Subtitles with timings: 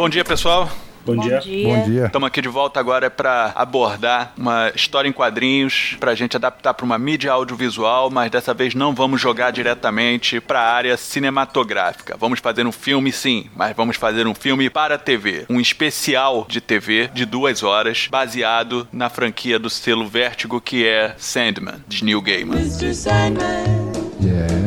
[0.00, 0.66] Bom dia, pessoal.
[1.04, 1.40] Bom, Bom dia.
[1.40, 1.68] dia.
[1.68, 2.06] Bom dia.
[2.06, 6.72] Estamos aqui de volta agora para abordar uma história em quadrinhos para a gente adaptar
[6.72, 12.16] para uma mídia audiovisual, mas dessa vez não vamos jogar diretamente para a área cinematográfica.
[12.18, 16.46] Vamos fazer um filme, sim, mas vamos fazer um filme para a TV, um especial
[16.48, 22.02] de TV de duas horas, baseado na franquia do selo Vértigo que é Sandman de
[22.02, 22.56] Neil Gaiman.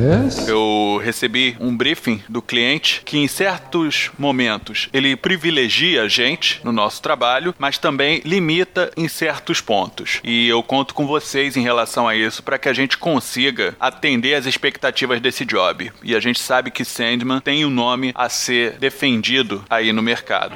[0.03, 0.49] Yes.
[0.49, 6.73] Eu recebi um briefing do cliente que em certos momentos ele privilegia a gente no
[6.73, 10.19] nosso trabalho, mas também limita em certos pontos.
[10.21, 14.33] E eu conto com vocês em relação a isso para que a gente consiga atender
[14.33, 15.89] as expectativas desse job.
[16.03, 20.55] E a gente sabe que Sandman tem um nome a ser defendido aí no mercado.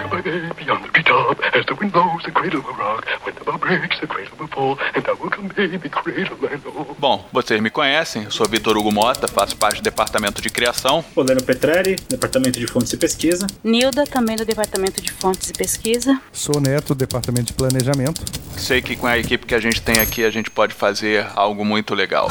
[0.58, 3.08] Beyond the treetop, as the wind blows, the cradle will rock.
[3.24, 6.60] When the bow breaks, the cradle will fall, and I will come baby cradle and
[6.66, 6.96] all.
[7.00, 11.06] Bom, vocês me conhecem, eu sou Vitor Hugo Mota, faço parte do departamento de criação.
[11.16, 13.46] Oleno Petrelli, Departamento de Fontes e Pesquisa.
[13.64, 16.20] Nilda, também do Departamento de Fontes e Pesquisa.
[16.34, 18.24] Sou Neto, Departamento de Planejamento.
[18.58, 21.64] Sei que com a equipe que a gente tem aqui a gente pode fazer algo
[21.64, 22.28] muito legal.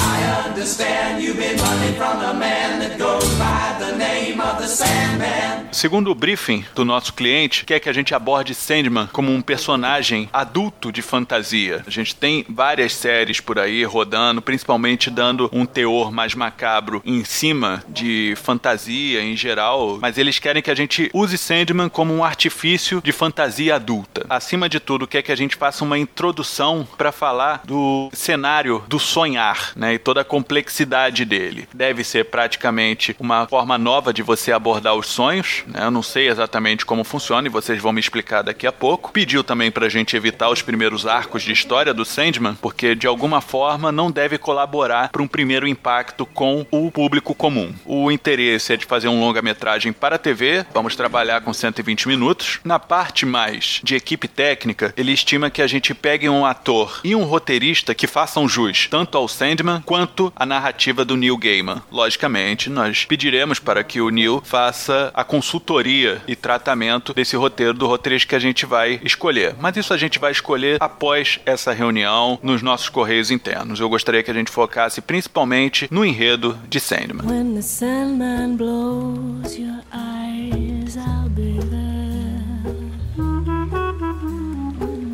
[5.70, 10.28] Segundo o briefing do nosso cliente, quer que a gente aborde Sandman como um personagem
[10.32, 11.84] adulto de fantasia.
[11.86, 17.24] A gente tem várias séries por aí rodando, principalmente dando um teor mais macabro em
[17.24, 22.24] cima de fantasia em geral, mas eles querem que a gente use Sandman como um
[22.24, 24.26] artifício de fantasia adulta.
[24.28, 28.98] Acima de tudo, quer que a gente faça uma introdução para falar do cenário do
[28.98, 31.68] sonhar, né, e toda a complexidade dele.
[31.74, 35.84] Deve ser praticamente uma forma nova de você abordar os sonhos, né?
[35.84, 39.12] Eu não sei exatamente como funciona e vocês vão me explicar daqui a pouco.
[39.12, 43.40] Pediu também pra gente evitar os primeiros arcos de história do Sandman, porque de alguma
[43.40, 47.72] forma não deve colaborar para um primeiro impacto com o público comum.
[47.84, 52.60] O interesse é de fazer um longa-metragem para a TV, vamos trabalhar com 120 minutos.
[52.64, 57.14] Na parte mais de equipe técnica, ele estima que a gente pegue um ator e
[57.14, 61.82] um roteirista que façam jus tanto ao Sandman quanto à narrativa do Neil Gaiman.
[61.90, 67.86] Logicamente, nós pediremos para que o Neil faça a consultoria e tratamento desse roteiro do
[67.86, 69.54] roteirista que a gente vai escolher.
[69.58, 73.80] Mas isso a gente vai escolher após essa reunião nos nossos correios internos.
[73.80, 77.26] Eu gostaria que a gente focasse principalmente no enredo de Sandman.
[77.26, 80.65] When the Sandman blows your eyes,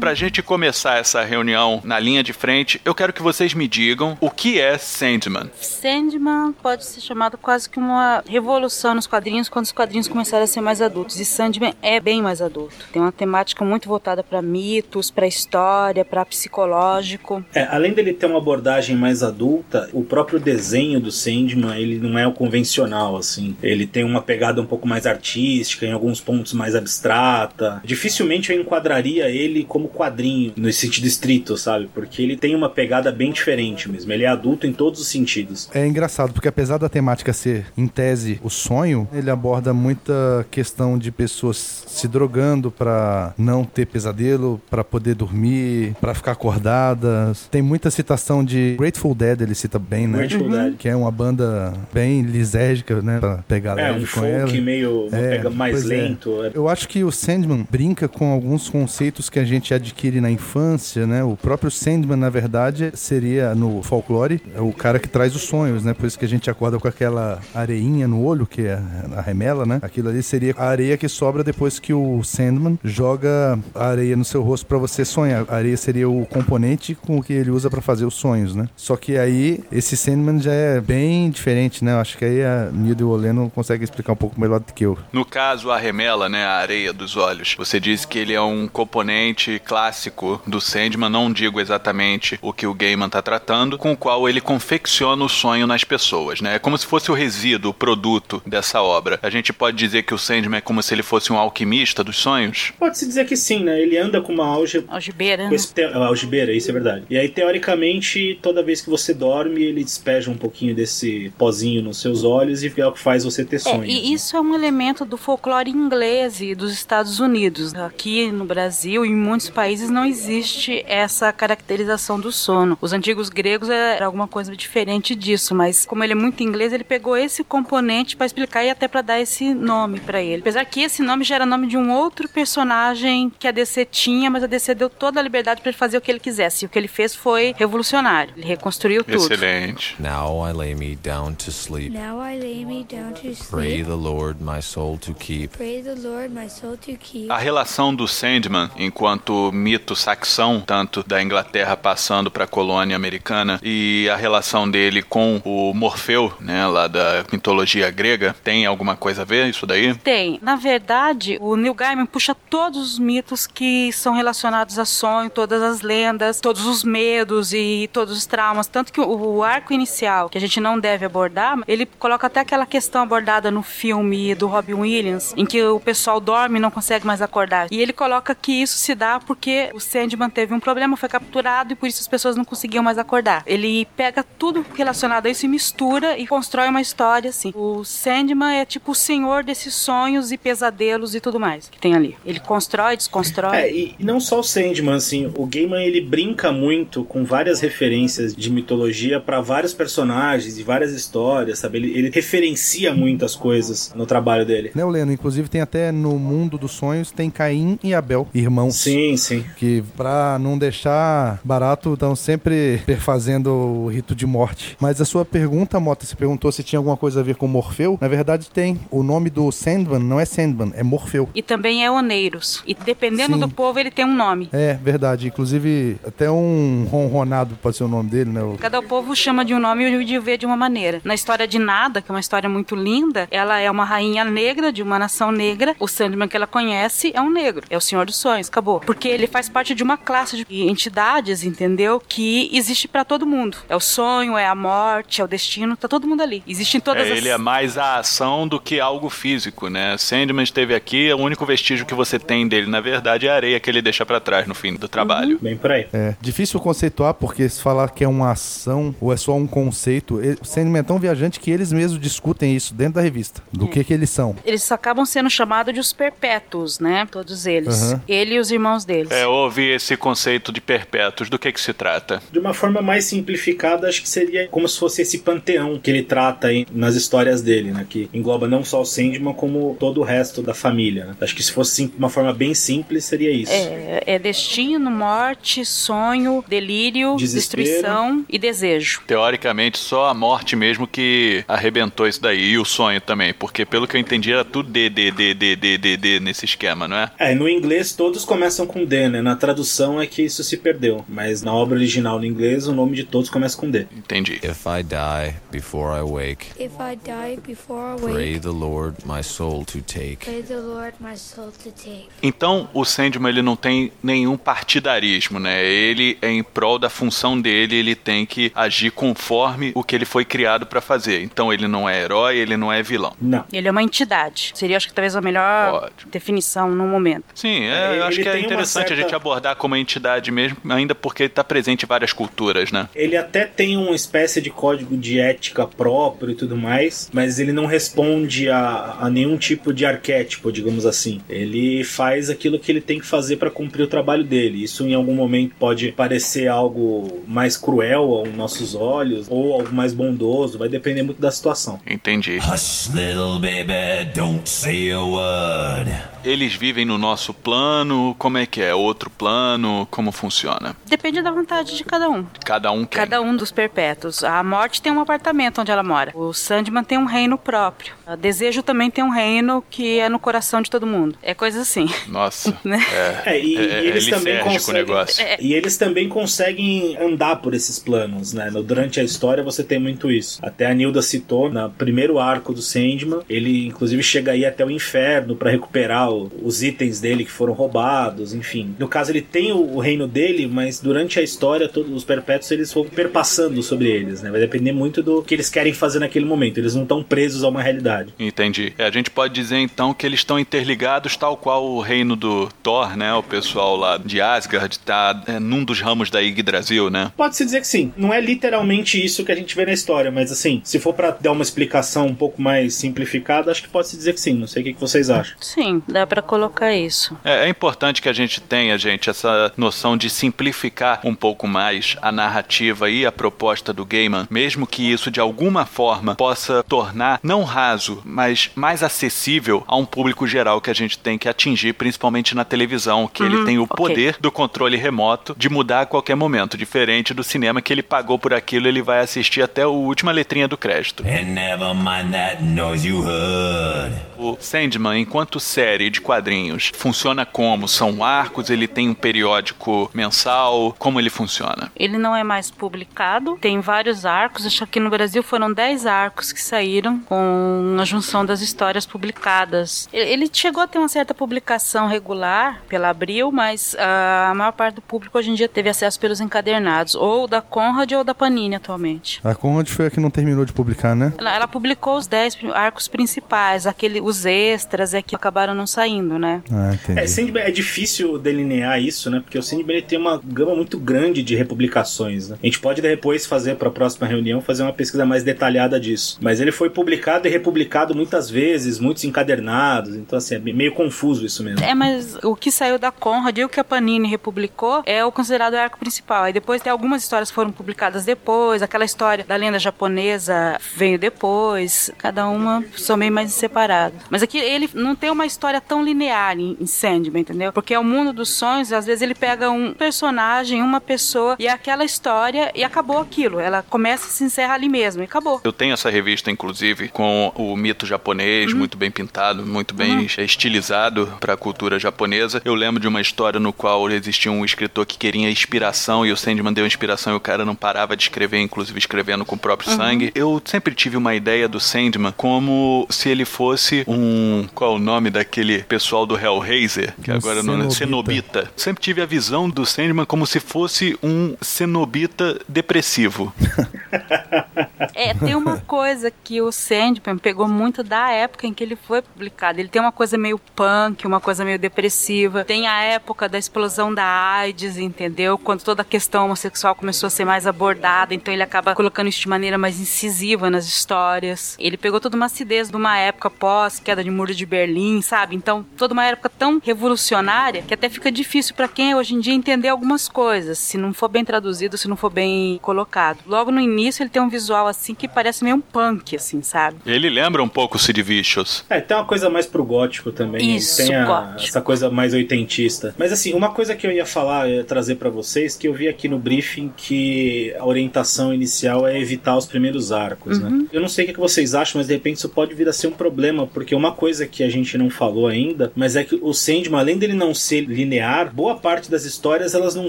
[0.02, 4.18] Pra gente começar essa reunião na linha de frente, eu quero que vocês me digam
[4.20, 5.48] o que é Sandman.
[5.54, 10.46] Sandman pode ser chamado quase que uma revolução nos quadrinhos quando os quadrinhos começaram a
[10.48, 11.20] ser mais adultos.
[11.20, 12.74] E Sandman é bem mais adulto.
[12.92, 17.44] Tem uma temática muito voltada para mitos, para história, para psicológico.
[17.54, 22.18] É, além dele ter uma abordagem mais adulta, o próprio desenho do Sandman, ele não
[22.18, 23.56] é o convencional, assim.
[23.62, 27.80] Ele tem uma pegada um pouco mais artística, em alguns pontos mais abstrata.
[27.84, 31.88] Dificilmente eu enquadraria ele como quadrinho, no sentido estrito, sabe?
[31.94, 34.12] Porque ele tem uma pegada bem diferente mesmo.
[34.12, 35.68] Ele é adulto em todos os sentidos.
[35.74, 40.98] É engraçado, porque apesar da temática ser, em tese, o sonho, ele aborda muita questão
[40.98, 47.48] de pessoas se drogando pra não ter pesadelo, pra poder dormir, pra ficar acordadas.
[47.50, 50.18] Tem muita citação de Grateful Dead, ele cita bem, né?
[50.18, 50.76] Grateful Dead.
[50.76, 53.18] Que é uma banda bem lisérgica, né?
[53.18, 54.46] Pra pegar É, um com ela.
[54.46, 55.86] folk meio É, pega mais é.
[55.94, 56.44] lento.
[56.44, 56.50] É.
[56.54, 61.06] Eu acho que o Sandman brinca com alguns conceitos que a gente adquire na infância,
[61.06, 61.22] né?
[61.22, 65.84] O próprio Sandman, na verdade, seria no folclore é o cara que traz os sonhos,
[65.84, 65.94] né?
[65.94, 68.80] Por isso que a gente acorda com aquela areinha no olho, que é
[69.16, 69.78] a remela, né?
[69.82, 74.24] Aquilo ali seria a areia que sobra depois que o Sandman joga a areia no
[74.24, 75.44] seu rosto para você sonhar.
[75.48, 78.68] A areia seria o componente com o que ele usa para fazer os sonhos, né?
[78.76, 81.92] Só que aí esse Sandman já é bem diferente, né?
[81.92, 84.98] Eu acho que aí a Nildo Oleno consegue explicar um pouco melhor do que eu.
[85.12, 88.68] No caso, a remela, né, a areia dos olhos, você disse que ele é um
[88.68, 93.96] componente clássico do Sandman, não digo exatamente o que o Gaiman tá tratando, com o
[93.96, 96.56] qual ele confecciona o sonho nas pessoas, né?
[96.56, 99.18] É como se fosse o resíduo, o produto dessa obra.
[99.22, 102.18] A gente pode dizer que o Sandman é como se ele fosse um alquimista dos
[102.18, 102.74] sonhos?
[102.78, 103.80] Pode-se dizer que sim, né?
[103.80, 104.92] Ele anda com uma álgebra.
[104.94, 105.56] Algibeira, com né?
[105.56, 107.04] esse te- algibeira, isso é verdade.
[107.08, 111.98] E aí, teoricamente, toda vez que você dorme, ele despeja um pouquinho desse pozinho nos
[111.98, 113.86] seus olhos e é o que faz você ter É, sonhos.
[113.88, 117.74] e isso é um elemento do folclore inglês e dos Estados Unidos.
[117.74, 122.76] Aqui no Brasil e em muitos países não existe essa caracterização do sono.
[122.80, 126.84] Os antigos gregos era alguma coisa diferente disso, mas como ele é muito inglês, ele
[126.84, 130.42] pegou esse componente para explicar e até para dar esse nome para ele.
[130.42, 134.30] Apesar que esse nome já era nome de um outro personagem que a DC tinha,
[134.30, 136.64] mas a DC deu toda a liberdade para ele fazer o que ele quisesse.
[136.64, 138.34] E o que ele fez foi revolucionário.
[138.36, 139.16] Ele reconstruiu tudo.
[139.16, 139.96] Excelente.
[140.00, 141.90] Now I lay me down to sleep.
[141.90, 143.20] Now I lay me down to
[143.50, 143.84] Pray sleep.
[143.84, 145.56] the Lord my soul to keep.
[145.56, 147.30] Pray the Lord my soul to keep.
[147.30, 153.60] A relação do Sandman, enquanto mito saxão, tanto da Inglaterra passando para a colônia americana,
[153.62, 159.22] e a relação dele com o Morfeu, né, lá da mitologia grega, tem alguma coisa
[159.22, 159.94] a ver isso daí?
[159.94, 160.38] Tem.
[160.42, 165.62] Na verdade, o Neil Gaiman puxa todos os mitos que são relacionados a sonho, todas
[165.62, 168.66] as lendas, todos os medos e todos os traumas.
[168.66, 172.66] Tanto que o, arco inicial, que a gente não deve abordar, ele coloca até aquela
[172.66, 177.06] questão abordada no filme do Robin Williams, em que o pessoal dorme e não consegue
[177.06, 177.66] mais acordar.
[177.70, 181.72] E ele coloca que isso se dá porque o Sandman teve um problema, foi capturado
[181.72, 183.42] e por isso as pessoas não conseguiam mais acordar.
[183.46, 187.50] Ele pega tudo relacionado a isso e mistura e constrói uma história assim.
[187.54, 191.94] O Sandman é tipo o senhor desses sonhos e pesadelos e tudo mais que tem
[191.94, 192.14] ali.
[192.26, 193.56] Ele constrói, desconstrói.
[193.56, 198.36] É, e não só o Sandman, assim, o Gaiman ele brinca muito com várias referências
[198.36, 201.78] de mitologia para vários personagens e várias histórias, sabe?
[201.78, 204.72] Ele, ele referencia muitas coisas no trabalho dele.
[204.74, 205.10] Né, o Leno?
[205.10, 208.76] Inclusive tem até no mundo dos sonhos, tem Caim e Abel, irmãos.
[208.76, 209.44] Sim, sim.
[209.56, 214.76] Que pra não deixar barato, estão sempre perfazendo o rito de morte.
[214.80, 217.98] Mas a sua pergunta, Mota, você perguntou se tinha alguma coisa a ver com Morfeu.
[218.00, 218.80] Na verdade tem.
[218.90, 221.28] O nome do Sandman não é Sandman, é Morfeu.
[221.34, 222.62] E também é Oneiros.
[222.66, 223.40] E dependendo Sim.
[223.40, 224.48] do povo, ele tem um nome.
[224.52, 225.28] É, verdade.
[225.28, 228.40] Inclusive, até um ronronado pode ser o nome dele, né?
[228.58, 231.00] Cada povo chama de um nome e o de vê de uma maneira.
[231.04, 234.72] Na história de Nada, que é uma história muito linda, ela é uma rainha negra
[234.72, 235.74] de uma nação negra.
[235.78, 238.80] O Sandman que ela conhece é um negro, é o Senhor dos Sonhos, acabou.
[238.80, 242.02] Porque ele faz parte de uma classe de entidades, entendeu?
[242.06, 243.56] Que existe pra todo mundo.
[243.68, 246.42] É o sonho, é a morte, é o destino, tá todo mundo ali.
[246.46, 249.96] Existe em todas É, as ele é mais a ação do que algo físico, né?
[249.98, 253.60] Sandman esteve aqui, o único vestígio que você tem dele, na verdade, é a areia
[253.60, 255.38] que ele deixa pra trás no fim do trabalho.
[255.40, 255.86] Bem por aí.
[255.92, 260.20] É difícil conceituar, porque se falar que é uma ação ou é só um conceito,
[260.20, 263.42] ele- o Sandman é tão viajante que eles mesmos discutem isso dentro da revista.
[263.52, 264.34] Do que que eles são.
[264.44, 267.06] Eles acabam sendo chamados de os perpétuos, né?
[267.10, 267.82] Todos eles.
[267.82, 268.02] Aham.
[268.08, 269.12] Ele e os irmãos deles.
[269.22, 271.28] É, houve esse conceito de perpétuos.
[271.28, 272.22] Do que que se trata?
[272.30, 276.02] De uma forma mais simplificada, acho que seria como se fosse esse panteão que ele
[276.02, 277.86] trata aí nas histórias dele, né?
[277.88, 281.06] Que engloba não só o Sandman, como todo o resto da família.
[281.06, 281.16] né?
[281.20, 283.52] Acho que se fosse sim- uma forma bem simples, seria isso.
[283.52, 287.62] É, é destino, morte, sonho, delírio, Desespero.
[287.64, 289.00] destruição e desejo.
[289.06, 292.52] Teoricamente, só a morte mesmo que arrebentou isso daí.
[292.52, 293.32] E o sonho também.
[293.32, 296.44] Porque, pelo que eu entendi, era tudo D, D, D, D, D, D, D nesse
[296.44, 297.10] esquema, não é?
[297.18, 299.22] É, no inglês todos começam com D, né?
[299.22, 301.02] Na tradução é que isso se perdeu.
[301.08, 303.86] Mas na obra original no inglês, o nome de todos começa com D.
[303.96, 304.34] Entendi.
[304.44, 308.96] If I die before I wake, If I die before I pray wake, the Lord
[309.06, 310.26] my soul to take.
[310.26, 312.08] pray the Lord my soul to take.
[312.22, 315.64] Então, o Sandman ele não tem nenhum partidarismo, né?
[315.64, 320.24] Ele, em prol da função dele, ele tem que agir conforme o que ele foi
[320.26, 321.22] criado pra fazer.
[321.22, 323.14] Então, ele não é herói, ele não é vilão.
[323.18, 323.44] Não.
[323.50, 324.52] Ele é uma entidade.
[324.54, 326.10] Seria, acho que talvez a melhor Ótimo.
[326.12, 327.24] definição no momento.
[327.34, 330.56] Sim, é, eu acho que é uma interessante certa- a gente abordar como entidade mesmo,
[330.68, 332.88] ainda porque ele tá presente em várias culturas, né?
[332.94, 337.52] Ele até tem uma espécie de código de ética próprio e tudo mais, mas ele
[337.52, 341.20] não responde a, a nenhum tipo de arquétipo, digamos assim.
[341.28, 344.62] Ele faz aquilo que ele tem que fazer para cumprir o trabalho dele.
[344.62, 349.92] Isso em algum momento pode parecer algo mais cruel aos nossos olhos ou algo mais
[349.92, 351.80] bondoso, vai depender muito da situação.
[351.86, 352.38] Entendi.
[352.38, 355.90] Hush, little baby, don't say a word.
[356.24, 358.71] Eles vivem no nosso plano, como é que é?
[358.74, 360.74] Outro plano, como funciona?
[360.86, 362.24] Depende da vontade de cada um.
[362.44, 362.98] Cada um quer.
[363.00, 364.22] Cada um dos perpétuos.
[364.24, 366.12] A morte tem um apartamento onde ela mora.
[366.14, 367.94] O Sandman tem um reino próprio.
[368.06, 371.16] O desejo também tem um reino que é no coração de todo mundo.
[371.22, 371.88] É coisa assim.
[372.08, 372.52] Nossa.
[372.64, 372.78] Né?
[373.24, 374.94] É, É, e, é, e eles é também conseguem.
[375.18, 378.50] É, E eles também conseguem andar por esses planos, né?
[378.50, 380.38] No- Durante a história você tem muito isso.
[380.42, 384.70] Até a Nilda citou, no primeiro arco do Sandman, ele inclusive chega aí até o
[384.70, 388.61] inferno pra recuperar o- os itens dele que foram roubados, enfim.
[388.78, 392.50] No caso, ele tem o, o reino dele, mas durante a história, todos os perpétuos
[392.50, 394.30] eles vão perpassando sobre eles, né?
[394.30, 396.58] Vai depender muito do que eles querem fazer naquele momento.
[396.58, 398.14] Eles não estão presos a uma realidade.
[398.18, 398.72] Entendi.
[398.78, 402.48] É, a gente pode dizer então que eles estão interligados, tal qual o reino do
[402.62, 403.12] Thor, né?
[403.14, 407.12] O pessoal lá de Asgard tá é, num dos ramos da Yggdrasil, né?
[407.16, 407.92] Pode-se dizer que sim.
[407.96, 411.10] Não é literalmente isso que a gente vê na história, mas assim, se for pra
[411.10, 414.34] dar uma explicação um pouco mais simplificada, acho que pode-se dizer que sim.
[414.34, 415.36] Não sei o que vocês acham.
[415.40, 417.16] Sim, dá pra colocar isso.
[417.24, 421.96] É, é importante que a gente tenha, gente, essa noção de simplificar um pouco mais
[422.02, 427.20] a narrativa e a proposta do Gaiman, mesmo que isso de alguma forma possa tornar
[427.22, 431.72] não raso, mas mais acessível a um público geral que a gente tem que atingir,
[431.74, 433.76] principalmente na televisão, que ele Uhum, tem o ok.
[433.76, 438.18] poder do controle remoto de mudar a qualquer momento, diferente do cinema que ele pagou
[438.18, 441.02] por aquilo, ele vai assistir até a última letrinha do crédito.
[441.06, 443.94] And never mind that noise you heard.
[444.18, 447.66] O Sandman, enquanto série de quadrinhos, funciona como?
[447.66, 448.31] São arcos?
[448.50, 450.74] Ele tem um periódico mensal?
[450.78, 451.70] Como ele funciona?
[451.76, 454.46] Ele não é mais publicado, tem vários arcos.
[454.46, 458.86] Acho que aqui no Brasil foram 10 arcos que saíram com a junção das histórias
[458.86, 459.88] publicadas.
[459.92, 464.76] Ele chegou a ter uma certa publicação regular pela Abril, mas ah, a maior parte
[464.76, 468.54] do público hoje em dia teve acesso pelos encadernados, ou da Conrad ou da Panini
[468.56, 469.20] atualmente.
[469.24, 471.12] A Conrad foi a que não terminou de publicar, né?
[471.18, 475.66] Ela, ela publicou os 10 prim- arcos principais, aquele, os extras é que acabaram não
[475.66, 476.42] saindo, né?
[476.50, 477.38] Ah, entendi.
[477.38, 479.20] É, é difícil delinear isso, né?
[479.20, 482.28] Porque o ele tem uma gama muito grande de republicações.
[482.28, 482.38] Né?
[482.42, 486.18] A gente pode depois fazer para a próxima reunião fazer uma pesquisa mais detalhada disso.
[486.20, 489.94] Mas ele foi publicado e republicado muitas vezes, muitos encadernados.
[489.94, 491.64] Então assim é meio confuso isso mesmo.
[491.64, 495.12] É, mas o que saiu da Conrad e o que a Panini republicou é o
[495.12, 496.24] considerado arco principal.
[496.24, 500.98] Aí depois tem algumas histórias que foram publicadas depois, aquela história da lenda japonesa veio
[500.98, 504.00] depois, cada uma são meio mais separadas.
[504.10, 507.52] Mas aqui ele não tem uma história tão linear em Sandman, entendeu?
[507.52, 511.46] Porque é o mundo dos sonhos, às vezes ele pega um personagem, uma pessoa e
[511.46, 513.38] é aquela história e acabou aquilo.
[513.40, 515.40] Ela começa e se encerra ali mesmo e acabou.
[515.44, 521.12] Eu tenho essa revista, inclusive, com o mito japonês, muito bem pintado, muito bem estilizado
[521.20, 522.40] para a cultura japonesa.
[522.44, 526.16] Eu lembro de uma história no qual existia um escritor que queria inspiração e o
[526.16, 529.70] Sandman deu inspiração e o cara não parava de escrever, inclusive escrevendo com o próprio
[529.70, 530.12] sangue.
[530.14, 534.46] Eu sempre tive uma ideia do Sandman como se ele fosse um.
[534.54, 536.94] Qual é o nome daquele pessoal do Hellraiser?
[537.02, 538.01] Que Um agora não cenobita.
[538.02, 538.50] Cenobita.
[538.56, 543.32] Sempre tive a visão do Sandman como se fosse um cenobita depressivo.
[544.94, 549.02] É, tem uma coisa que o Sandman pegou muito da época em que ele foi
[549.02, 549.60] publicado.
[549.60, 552.44] Ele tem uma coisa meio punk, uma coisa meio depressiva.
[552.44, 555.38] Tem a época da explosão da AIDS, entendeu?
[555.38, 559.20] Quando toda a questão homossexual começou a ser mais abordada, então ele acaba colocando isso
[559.20, 561.56] de maneira mais incisiva nas histórias.
[561.58, 565.34] Ele pegou toda uma acidez de uma época pós queda de muro de Berlim, sabe?
[565.36, 569.34] Então, toda uma época tão revolucionária que até fica difícil pra quem hoje em dia
[569.34, 573.18] entender algumas coisas, se não for bem traduzido, se não for bem colocado.
[573.26, 576.76] Logo no início ele tem um visual assim que parece meio um punk, assim, sabe?
[576.84, 578.64] Ele lembra um pouco o Sid Vicious.
[578.68, 580.56] É, tem uma coisa mais pro gótico também.
[580.56, 581.48] Isso, tem a- gótico.
[581.48, 582.94] essa coisa mais oitentista.
[582.98, 585.72] Mas assim, uma coisa que eu ia falar, eu ia trazer pra vocês, que eu
[585.74, 590.50] vi aqui no briefing que a orientação inicial é evitar os primeiros arcos, Uhum.
[590.62, 590.66] né?
[590.72, 592.72] Eu não sei o que que vocês acham, mas de repente isso pode vir a
[592.72, 596.18] ser um problema, porque uma coisa que a gente não falou ainda, mas é que
[596.20, 599.88] o Sandman, além dele não ser linear, boa parte das histórias elas não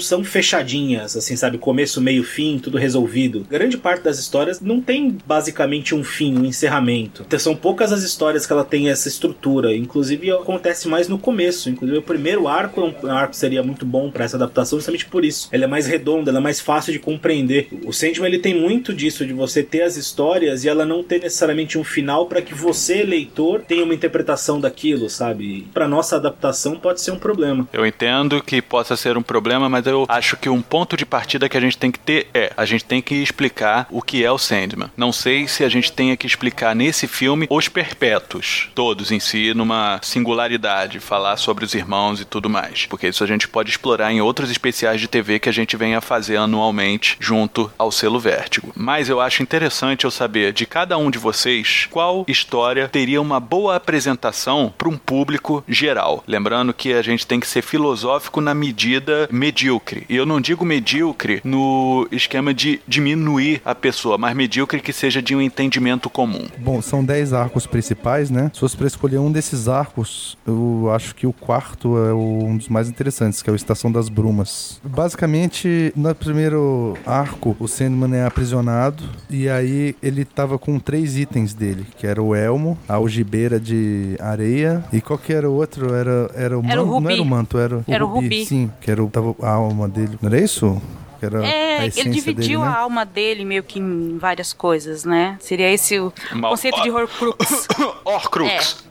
[0.00, 1.58] são fechadinhas, assim, sabe?
[1.58, 3.46] Começo, meio, fim, tudo resolvido.
[3.48, 7.22] Grande parte das histórias não tem basicamente um fim, um encerramento.
[7.26, 9.74] Então, são poucas as histórias que ela tem essa estrutura.
[9.74, 11.68] Inclusive acontece mais no começo.
[11.68, 15.06] Inclusive o primeiro arco é um arco que seria muito bom para essa adaptação, justamente
[15.06, 15.48] por isso.
[15.52, 17.68] Ela é mais redonda, ela é mais fácil de compreender.
[17.84, 21.20] O Sandman ele tem muito disso de você ter as histórias e ela não ter
[21.20, 25.66] necessariamente um final para que você, leitor, tenha uma interpretação daquilo, sabe?
[25.72, 27.68] Para nossa adaptação pode ser um problema.
[27.72, 31.48] Eu entendo que possa ser um problema, mas eu acho que um ponto de partida
[31.48, 34.30] que a gente tem que ter é: a gente tem que explicar o que é
[34.30, 34.90] o Sandman.
[34.94, 39.54] Não sei se a gente tenha que explicar nesse filme os perpétuos, todos em si,
[39.54, 42.84] numa singularidade, falar sobre os irmãos e tudo mais.
[42.84, 46.02] Porque isso a gente pode explorar em outros especiais de TV que a gente venha
[46.02, 48.72] fazer anualmente junto ao selo Vértigo.
[48.76, 53.40] Mas eu acho interessante eu saber de cada um de vocês qual história teria uma
[53.40, 56.22] boa apresentação para um público geral.
[56.26, 60.04] Lembrando que a gente tem que ser filosófico na medida medíocre.
[60.10, 65.22] E eu não digo medíocre no esquema de diminuir a pessoa, mas medíocre que seja
[65.22, 66.44] de um entendimento comum.
[66.58, 68.50] Bom, são 10 arcos principais, né?
[68.52, 72.56] Se fosse pra escolher um desses arcos, eu acho que o quarto é o- um
[72.56, 74.80] dos mais interessantes, que é o Estação das Brumas.
[74.84, 81.54] Basicamente, no primeiro arco, o Sandman é aprisionado e aí ele tava com três itens
[81.54, 84.82] dele, que era o elmo, a algibeira de areia.
[84.92, 85.94] E qual que era o outro?
[85.94, 86.86] Era, era o Era o manto?
[86.86, 87.12] Não rubi.
[87.12, 88.24] era o manto, era o Era o rubi.
[88.24, 88.44] rubi.
[88.46, 90.18] Sim, que era o, tava a alma dele.
[90.20, 90.80] Não era isso?
[91.22, 92.76] Que era a É, essência ele dividiu dele, né?
[92.76, 95.36] a alma dele meio que em várias coisas, né?
[95.40, 97.68] Seria esse o Mal- conceito de Horcrux.
[98.04, 98.84] Horcrux.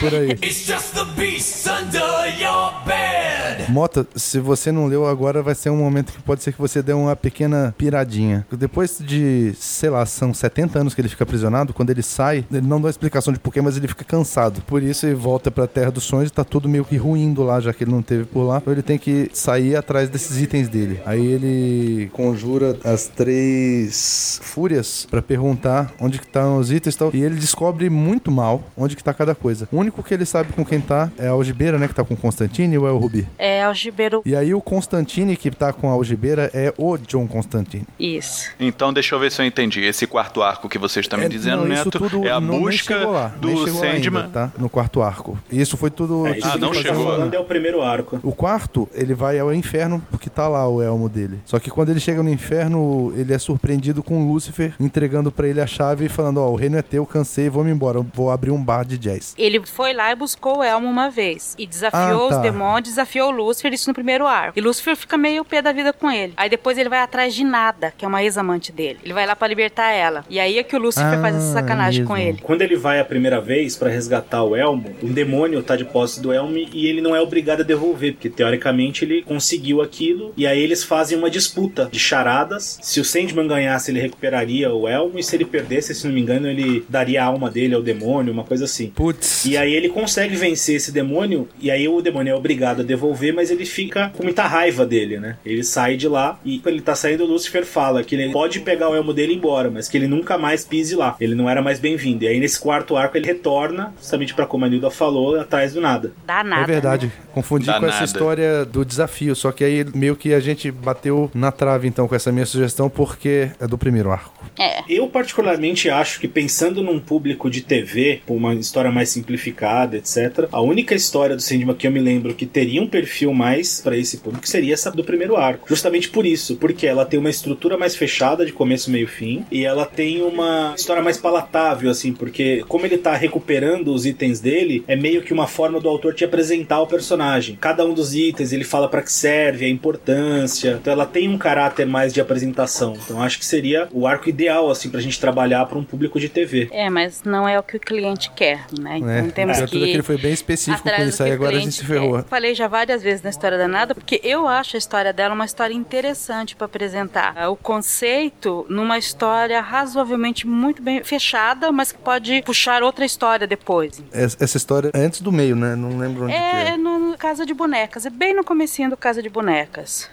[0.00, 0.32] Por aí.
[0.32, 3.70] It's just the beast under your bed.
[3.70, 6.82] Mota, se você não leu agora, vai ser um momento que pode ser que você
[6.82, 8.46] dê uma pequena piradinha.
[8.52, 12.66] Depois de, sei lá, são 70 anos que ele fica aprisionado, quando ele sai, ele
[12.66, 14.60] não dá explicação de porquê, mas ele fica cansado.
[14.66, 17.60] Por isso ele volta pra Terra dos Sonhos e tá tudo meio que ruindo lá,
[17.60, 18.58] já que ele não teve por lá.
[18.58, 21.00] Então ele tem que sair atrás desses itens dele.
[21.06, 27.10] Aí ele conjura as três fúrias pra perguntar onde que estão os itens e tal.
[27.12, 29.68] E ele descobre muito mal onde que tá cada coisa.
[29.72, 32.14] O único que ele sabe com quem tá é a algibeira, né, que tá com
[32.14, 33.26] o Constantine ou é o Rubi?
[33.38, 34.22] É, Algibeiro.
[34.24, 37.84] E aí o Constantine que tá com a algibeira é o John Constantine.
[37.98, 38.50] Isso.
[38.58, 39.80] Então, deixa eu ver se eu entendi.
[39.84, 42.40] Esse quarto arco que você está me É, dizendo, não, isso Neto, tudo é a
[42.40, 44.22] não- busca lá, do Sandman.
[44.22, 44.52] ainda, tá?
[44.58, 45.38] No quarto arco.
[45.50, 46.26] Isso foi tudo...
[46.26, 47.04] É, isso Ah, não tá chegou.
[47.04, 48.20] falando é o primeiro arco.
[48.22, 51.40] O quarto, ele vai ao inferno porque tá lá o elmo dele.
[51.44, 55.60] Só que quando ele chega no inferno, ele é surpreendido com Lúcifer entregando pra ele
[55.60, 58.50] a chave e falando: Ó, o reino é teu, cansei, vou me embora, vou abrir
[58.50, 59.34] um bar de jazz.
[59.38, 61.54] Ele foi lá e buscou o Elmo uma vez.
[61.58, 62.36] E desafiou Ah, tá.
[62.36, 64.58] os demônios, desafiou o Lúcifer, isso no primeiro arco.
[64.58, 66.32] E Lúcifer fica meio pé da vida com ele.
[66.36, 68.98] Aí depois ele vai atrás de Nada, que é uma ex-amante dele.
[69.04, 70.24] Ele vai lá pra libertar ela.
[70.28, 72.28] E aí é que o Lúcifer Ah, faz essa sacanagem com mesmo.
[72.28, 72.38] ele.
[72.42, 76.20] Quando ele vai a primeira vez pra resgatar o Elmo, um demônio tá de posse
[76.20, 80.32] do Elmo e ele não é obrigado a devolver, porque teoricamente ele conseguiu aquilo.
[80.36, 82.78] E aí eles fazem uma disputa de charadas.
[82.82, 86.20] Se o Sandman ganhasse, ele recuperaria o Elmo, e se ele perdesse, se não me
[86.20, 88.88] engano, ele daria a alma dele ao demônio, uma coisa assim.
[88.88, 89.44] Putz.
[89.44, 93.32] E aí ele consegue vencer esse demônio, e aí o demônio é obrigado a devolver,
[93.32, 95.36] mas ele fica com muita raiva dele, né?
[95.44, 98.60] Ele sai de lá e quando ele tá saindo, o Lucifer fala que ele pode
[98.60, 101.16] pegar o elmo dele e ir embora, mas que ele nunca mais pise lá.
[101.20, 102.24] Ele não era mais bem-vindo.
[102.24, 105.80] E aí nesse quarto arco ele retorna, justamente pra como a Nilda falou, atrás do
[105.80, 106.12] nada.
[106.26, 106.62] Dá nada.
[106.62, 107.12] É verdade, né?
[107.32, 108.04] confundi Dá com essa nada.
[108.04, 112.14] história do desafio, só que aí meio que a gente bateu na trave então com
[112.14, 114.32] essa minha sugestão, porque é do primeiro arco.
[114.58, 114.82] É.
[114.88, 120.48] Eu particularmente acho que pensando num público de TV, com uma história mais simplificada, etc,
[120.50, 123.96] a única história do Sandman que eu me lembro que teria um perfil mais pra
[123.96, 125.68] esse público seria essa do primeiro arco.
[125.68, 129.44] Justamente por isso, porque ela tem uma estrutura mais fechada de começo, meio e fim,
[129.50, 134.40] e ela tem uma história mais palatável assim, porque como ele tá recuperando os itens
[134.40, 137.56] dele, é meio que uma forma do autor te apresentar o personagem.
[137.60, 140.78] Cada um dos itens ele fala pra que serve, a importância.
[140.80, 142.94] Então ela tem um caráter mais de apresentação.
[143.04, 146.28] Então acho que seria o arco ideal assim pra gente trabalhar pra um público de
[146.28, 146.68] TV.
[146.72, 148.98] É, mas não é o que o cliente quer, né?
[148.98, 149.70] Então É, temos é, que...
[149.72, 152.16] tudo aquilo foi bem específico com isso que aí, agora a gente se ferrou.
[152.22, 152.28] quer.
[152.28, 155.44] Falei já várias vezes na história da Nada, porque eu acho a história dela uma
[155.44, 157.34] história interessante pra apresentar.
[157.50, 164.02] O conceito numa história razoavelmente muito bem fechada, mas que pode puxar outra história depois.
[164.12, 165.74] Essa história é antes do meio, né?
[165.76, 166.68] Não lembro onde que É, é.
[166.70, 169.41] é no no Casa de Bonecas, é bem no comecinho do Casa de Bonecas.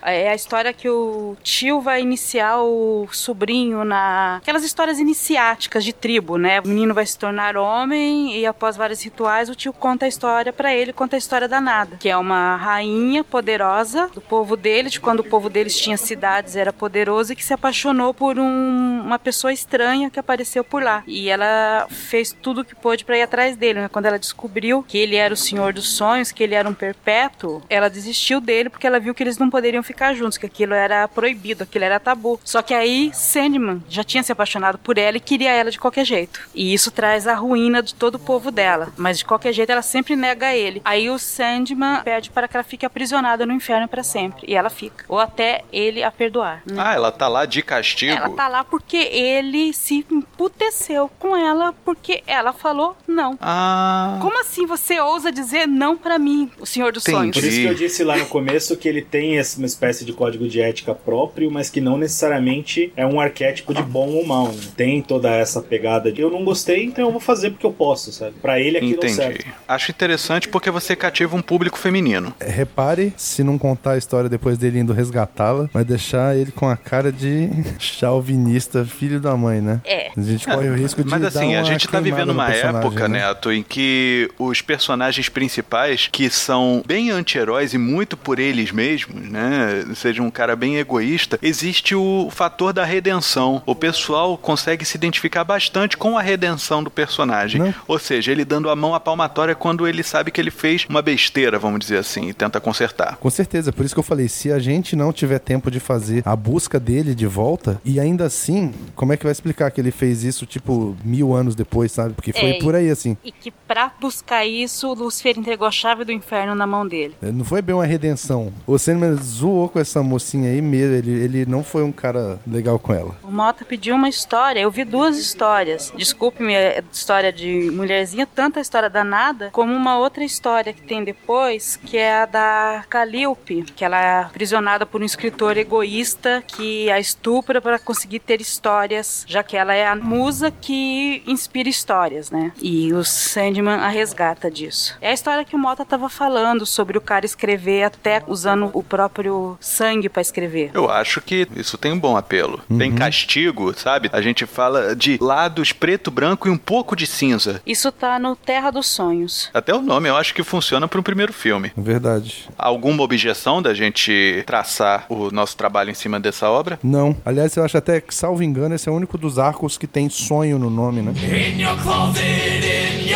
[0.01, 4.37] É a história que o tio vai iniciar o sobrinho na...
[4.37, 6.59] Aquelas histórias iniciáticas de tribo, né?
[6.61, 10.51] O menino vai se tornar homem e após vários rituais o tio conta a história
[10.51, 14.89] pra ele, conta a história da Nada, que é uma rainha poderosa do povo dele,
[14.89, 19.01] de quando o povo deles tinha cidades, era poderoso e que se apaixonou por um-
[19.05, 21.03] uma pessoa estranha que apareceu por lá.
[21.07, 23.89] E ela fez tudo o que pôde pra ir atrás dele, né?
[23.89, 27.61] Quando ela descobriu que ele era o senhor dos sonhos, que ele era um perpétuo,
[27.69, 31.05] ela desistiu dele porque ela viu que eles não poderiam ficar juntos, que aquilo era
[31.05, 32.39] proibido, aquilo era tabu.
[32.41, 36.05] Só que aí Sandman já tinha se apaixonado por ela e queria ela de qualquer
[36.05, 36.39] jeito.
[36.55, 38.93] E isso traz a ruína de todo o povo dela.
[38.95, 40.81] Mas de qualquer jeito ela sempre nega ele.
[40.85, 44.45] Aí o Sandman pede para que ela fique aprisionada no inferno para sempre.
[44.47, 45.03] E ela fica.
[45.09, 46.63] Ou até ele a perdoar.
[46.65, 46.81] né?
[46.81, 48.13] Ah, ela tá lá de castigo?
[48.15, 53.37] Ela tá lá porque ele se emputeceu com ela porque ela falou não.
[53.41, 54.17] Ah.
[54.21, 57.33] Como assim você ousa dizer não pra mim, o Senhor dos Entendi.
[57.33, 57.53] Por Sonhos?
[57.53, 60.47] isso que eu disse lá no começo que ele tem essa- uma espécie de código
[60.47, 64.47] de ética próprio, mas que não necessariamente é um arquétipo de bom ou mal.
[64.49, 64.59] Né?
[64.75, 68.11] Tem toda essa pegada de eu não gostei, então eu vou fazer porque eu posso,
[68.11, 68.33] sabe?
[68.41, 69.13] Pra ele aquilo é Entendi.
[69.13, 69.45] certo.
[69.67, 72.33] Acho interessante porque você cativa um público feminino.
[72.39, 76.67] É, Repare, se não contar a história depois dele indo resgatá-la, vai deixar ele com
[76.67, 79.81] a cara de chauvinista, filho da mãe, né?
[79.85, 80.11] É.
[80.15, 83.07] A gente corre o risco de Mas dar assim, a gente tá vivendo uma época,
[83.07, 83.19] né?
[83.19, 88.71] Neto, em que os personagens principais, que são são bem anti-heróis e muito por eles
[88.71, 89.85] mesmos, né?
[89.95, 93.61] Seja um cara bem egoísta, existe o fator da redenção.
[93.65, 97.61] O pessoal consegue se identificar bastante com a redenção do personagem.
[97.61, 97.73] Não.
[97.87, 101.01] Ou seja, ele dando a mão à palmatória quando ele sabe que ele fez uma
[101.01, 103.17] besteira, vamos dizer assim, e tenta consertar.
[103.17, 106.23] Com certeza, por isso que eu falei, se a gente não tiver tempo de fazer
[106.25, 109.91] a busca dele de volta, e ainda assim, como é que vai explicar que ele
[109.91, 112.13] fez isso, tipo, mil anos depois, sabe?
[112.13, 113.17] Porque foi É, por aí, assim.
[113.23, 117.15] E que pra buscar isso, Lúcifer entregou a chave do inferno na mão dele.
[117.21, 118.51] Não foi bem uma redenção.
[118.65, 122.79] O Sandman zoou com essa mocinha aí mesmo, ele, ele não foi um cara legal
[122.79, 123.15] com ela.
[123.23, 125.93] O Mota pediu uma história, eu vi duas histórias.
[125.95, 131.03] Desculpe-me a história de mulherzinha, tanto a história danada, como uma outra história que tem
[131.03, 136.89] depois, que é a da Calíope, que ela é aprisionada por um escritor egoísta que
[136.89, 142.31] a estupra para conseguir ter histórias, já que ela é a musa que inspira histórias,
[142.31, 142.51] né?
[142.59, 144.95] E o Sandman a resgata disso.
[145.01, 148.83] É a história que o Mota tava falando sobre o cara escrever até usando o
[148.83, 150.71] próprio sangue para escrever.
[150.73, 152.61] Eu acho que isso tem um bom apelo.
[152.77, 154.09] Tem castigo, sabe?
[154.13, 157.61] A gente fala de lados preto, branco e um pouco de cinza.
[157.65, 159.49] Isso tá no Terra dos Sonhos.
[159.53, 161.71] Até o nome eu acho que funciona para um primeiro filme.
[161.75, 162.47] Verdade.
[162.57, 166.79] Alguma objeção da gente traçar o nosso trabalho em cima dessa obra?
[166.83, 167.15] Não.
[167.25, 170.09] Aliás, eu acho até que, salvo engano, esse é o único dos arcos que tem
[170.09, 171.13] sonho no nome, né?
[171.15, 171.77] In your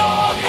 [0.04, 0.43] your head.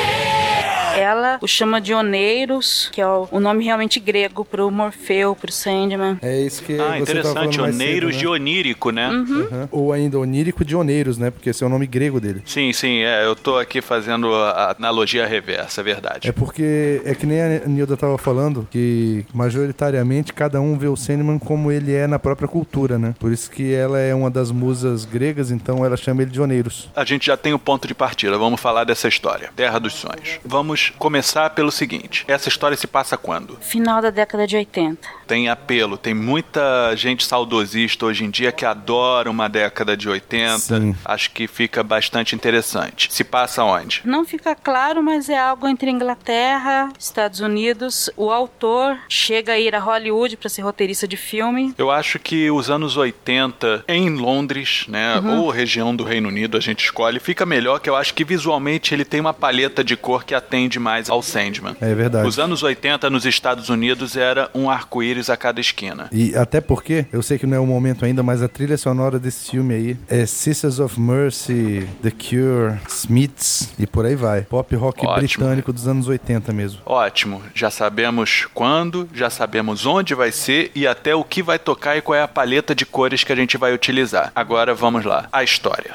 [0.97, 5.53] Ela o chama de Oneiros, que é o, o nome realmente grego pro Morfeu, pro
[5.53, 6.19] Sandman.
[6.23, 7.61] É isso que Ah, você tava falando interessante.
[7.61, 8.31] Oneiros cedo, de né?
[8.31, 9.07] onírico, né?
[9.07, 9.69] Aham.
[9.71, 11.31] Ou ainda onírico de oneiros, né?
[11.31, 12.43] Porque esse é o nome grego dele.
[12.47, 16.29] Sim, sim, é, eu tô aqui fazendo a a analogia reversa, é verdade.
[16.29, 20.97] É porque é que nem a Nilda tava falando, que majoritariamente cada um vê o
[20.97, 23.15] Sandman como ele é na própria cultura, né?
[23.19, 26.89] Por isso que ela é uma das musas gregas, então ela chama ele de oneiros.
[26.95, 29.51] A gente já tem o ponto de partida, vamos falar dessa história.
[29.57, 30.39] Terra dos Sonhos.
[30.45, 33.57] Vamos começar pelo seguinte: essa história se passa quando?
[33.61, 35.09] Final da década de 80.
[35.27, 40.59] Tem apelo, tem muita gente saudosista hoje em dia que adora uma década de 80.
[40.59, 40.97] Sim.
[41.05, 43.13] Acho que fica bastante interessante.
[43.13, 44.03] Se passa onde?
[44.05, 48.11] Não fica claro, mas é algo entre Inglaterra, Estados Unidos.
[48.17, 51.75] O autor chega a ir a Hollywood para ser roteirista de filme.
[51.79, 56.61] Eu acho que os anos 80 em Londres, né, ou região do Reino Unido, a
[56.61, 60.25] gente escolhe, fica melhor que eu acho que visualmente ele tem uma paleta de cor
[60.25, 61.77] que atende mais ao Sandman.
[61.81, 62.27] É verdade.
[62.27, 66.09] Os anos 80 nos Estados Unidos era um arco-íris a cada esquina.
[66.13, 69.19] E até porque, eu sei que não é o momento ainda, mas a trilha sonora
[69.19, 74.43] desse filme aí é Sisters of Mercy, The Cure, Smiths e por aí vai.
[74.43, 75.19] Pop rock Ótimo.
[75.19, 76.81] britânico dos anos 80 mesmo.
[76.87, 81.97] Ótimo, já sabemos quando, já sabemos onde vai ser e até o que vai tocar
[81.97, 84.33] e qual é a paleta de cores que a gente vai utilizar.
[84.35, 85.95] Agora vamos lá, a história.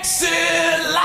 [0.00, 1.00] Excellent.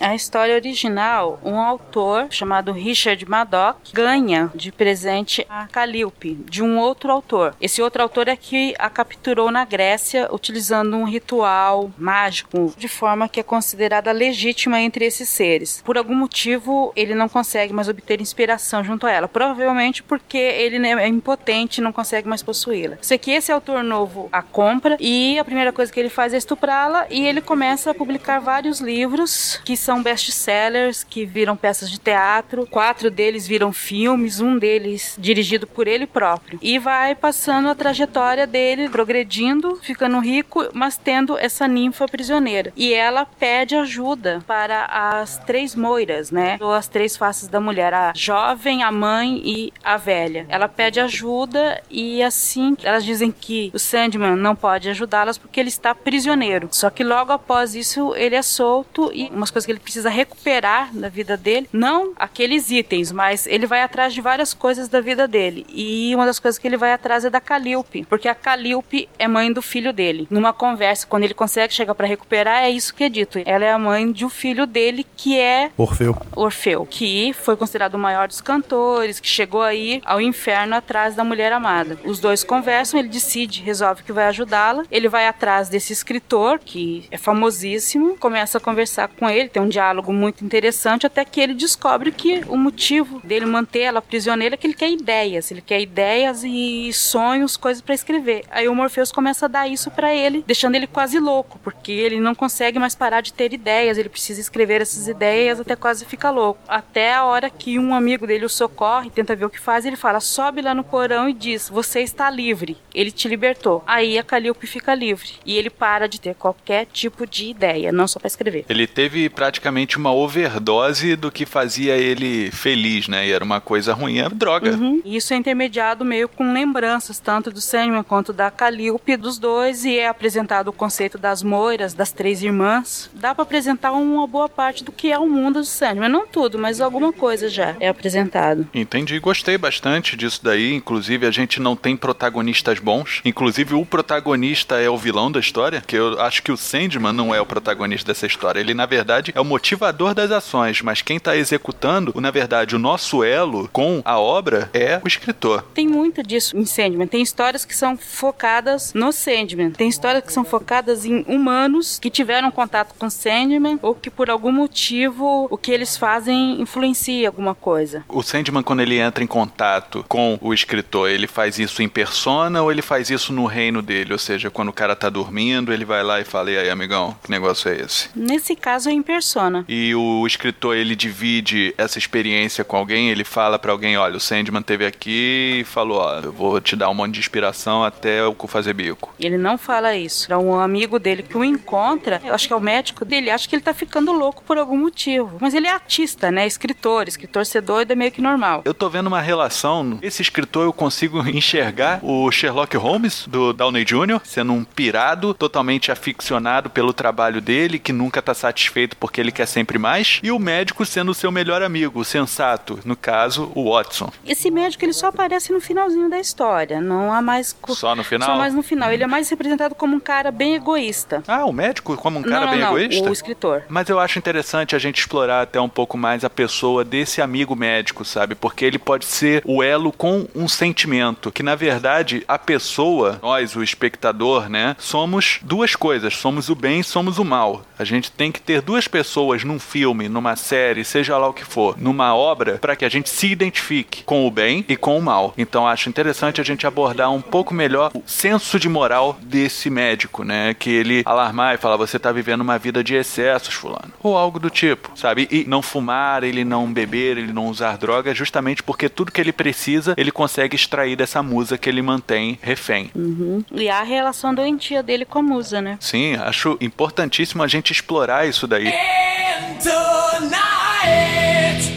[0.00, 6.78] A história original, um autor chamado Richard Madoc ganha de presente a Calíope, de um
[6.78, 7.54] outro autor.
[7.60, 13.28] Esse outro autor é que a capturou na Grécia utilizando um ritual mágico, de forma
[13.28, 15.82] que é considerada legítima entre esses seres.
[15.84, 19.28] Por algum motivo, ele não consegue mais obter inspiração junto a ela.
[19.28, 22.98] Provavelmente porque ele é impotente e não consegue mais possuí-la.
[23.00, 26.36] Sei que esse autor novo a compra e a primeira coisa que ele faz é
[26.36, 31.98] estuprá-la e ele começa a publicar vários livros que são best-sellers, que viram peças de
[31.98, 32.66] teatro.
[32.66, 36.58] Quatro deles viram filmes, um deles dirigido por ele próprio.
[36.60, 42.70] E vai passando a trajetória dele, progredindo, ficando rico, mas tendo essa ninfa prisioneira.
[42.76, 46.58] E ela pede ajuda para as três moiras, né?
[46.60, 50.44] Ou as três faces da mulher, a jovem, a mãe e a velha.
[50.50, 55.70] Ela pede ajuda e assim elas dizem que o Sandman não pode ajudá-las porque ele
[55.70, 56.68] está prisioneiro.
[56.72, 60.94] Só que logo após isso ele é solto e umas coisas que ele precisa recuperar
[60.94, 65.26] da vida dele, não aqueles itens, mas ele vai atrás de várias coisas da vida
[65.26, 65.66] dele.
[65.68, 69.28] E uma das coisas que ele vai atrás é da Calíope, porque a Calíope é
[69.28, 70.26] mãe do filho dele.
[70.30, 73.40] Numa conversa, quando ele consegue chegar para recuperar, é isso que é dito.
[73.44, 76.16] Ela é a mãe de um filho dele que é Orfeu.
[76.34, 81.24] Orfeu, que foi considerado o maior dos cantores, que chegou aí ao inferno atrás da
[81.24, 81.98] mulher amada.
[82.04, 84.84] Os dois conversam, ele decide, resolve que vai ajudá-la.
[84.90, 89.67] Ele vai atrás desse escritor, que é famosíssimo, começa a conversar com ele, tem um
[89.68, 94.58] diálogo muito interessante, até que ele descobre que o motivo dele manter ela prisioneira é
[94.58, 98.44] que ele quer ideias, ele quer ideias e sonhos, coisas para escrever.
[98.50, 102.20] Aí o Morpheus começa a dar isso para ele, deixando ele quase louco, porque ele
[102.20, 106.30] não consegue mais parar de ter ideias, ele precisa escrever essas ideias até quase fica
[106.30, 106.60] louco.
[106.66, 109.96] Até a hora que um amigo dele o socorre, tenta ver o que faz, ele
[109.96, 112.76] fala: sobe lá no porão e diz: Você está livre.
[112.94, 113.82] Ele te libertou.
[113.86, 115.30] Aí a Calíope fica livre.
[115.44, 118.64] E ele para de ter qualquer tipo de ideia, não só para escrever.
[118.68, 123.26] Ele teve praticamente praticamente uma overdose do que fazia ele feliz, né?
[123.26, 124.70] E era uma coisa ruim, é droga.
[124.70, 125.02] Uhum.
[125.04, 129.98] Isso é intermediado meio com lembranças, tanto do Sandman quanto da Calliope, dos dois, e
[129.98, 133.10] é apresentado o conceito das moiras, das três irmãs.
[133.14, 136.08] Dá para apresentar uma boa parte do que é o mundo do Sandman.
[136.08, 138.68] Não tudo, mas alguma coisa já é apresentado.
[138.72, 140.72] Entendi, gostei bastante disso daí.
[140.72, 143.20] Inclusive, a gente não tem protagonistas bons.
[143.24, 147.34] Inclusive, o protagonista é o vilão da história, que eu acho que o Sandman não
[147.34, 148.60] é o protagonista dessa história.
[148.60, 152.78] Ele, na verdade, é o motivador das ações, mas quem tá executando, na verdade, o
[152.78, 155.62] nosso elo com a obra é o escritor.
[155.74, 157.06] Tem muito disso em Sandman.
[157.06, 159.70] Tem histórias que são focadas no Sandman.
[159.70, 164.30] Tem histórias que são focadas em humanos que tiveram contato com Sandman ou que por
[164.30, 168.04] algum motivo o que eles fazem influencia alguma coisa.
[168.08, 172.62] O Sandman, quando ele entra em contato com o escritor, ele faz isso em persona
[172.62, 174.12] ou ele faz isso no reino dele?
[174.12, 177.16] Ou seja, quando o cara tá dormindo, ele vai lá e fala: E aí, amigão,
[177.22, 178.08] que negócio é esse?
[178.14, 179.37] Nesse caso é em persona.
[179.68, 184.20] E o escritor, ele divide essa experiência com alguém, ele fala pra alguém: Olha, o
[184.20, 188.24] Sandman teve aqui e falou: Ó, eu vou te dar um monte de inspiração até
[188.24, 189.14] o cu fazer bico.
[189.18, 190.32] Ele não fala isso.
[190.32, 193.48] É um amigo dele que o encontra, eu acho que é o médico dele, acha
[193.48, 195.38] que ele tá ficando louco por algum motivo.
[195.40, 196.46] Mas ele é artista, né?
[196.46, 197.08] Escritor.
[197.08, 198.62] Escritor ser doido é meio que normal.
[198.64, 199.98] Eu tô vendo uma relação.
[200.02, 204.20] Esse escritor eu consigo enxergar o Sherlock Holmes do Downey Jr.
[204.24, 209.46] sendo um pirado, totalmente aficionado pelo trabalho dele, que nunca tá satisfeito porque ele quer
[209.46, 213.72] sempre mais, e o médico sendo o seu melhor amigo, o sensato, no caso, o
[213.72, 214.10] Watson.
[214.26, 216.80] Esse médico ele só aparece no finalzinho da história.
[216.80, 217.56] Não há mais.
[217.68, 218.28] Só no final?
[218.28, 218.92] Só mais no final.
[218.92, 221.22] Ele é mais representado como um cara bem egoísta.
[221.26, 223.08] Ah, o médico como um cara não, não, bem não, egoísta?
[223.08, 223.62] O escritor.
[223.68, 227.54] Mas eu acho interessante a gente explorar até um pouco mais a pessoa desse amigo
[227.54, 228.34] médico, sabe?
[228.34, 231.30] Porque ele pode ser o elo com um sentimento.
[231.30, 234.76] Que na verdade, a pessoa, nós, o espectador, né?
[234.78, 237.62] Somos duas coisas: somos o bem e somos o mal.
[237.78, 239.07] A gente tem que ter duas pessoas
[239.44, 243.10] num filme, numa série, seja lá o que for, numa obra, para que a gente
[243.10, 245.34] se identifique com o bem e com o mal.
[245.36, 250.24] Então acho interessante a gente abordar um pouco melhor o senso de moral desse médico,
[250.24, 250.54] né?
[250.54, 253.92] Que ele alarmar e falar: você tá vivendo uma vida de excessos, fulano.
[254.02, 255.28] Ou algo do tipo, sabe?
[255.30, 259.32] E não fumar, ele não beber, ele não usar droga, justamente porque tudo que ele
[259.32, 262.90] precisa, ele consegue extrair dessa musa que ele mantém refém.
[262.94, 263.44] Uhum.
[263.52, 265.76] E a relação doentia dele com a musa, né?
[265.80, 268.72] Sim, acho importantíssimo a gente explorar isso daí.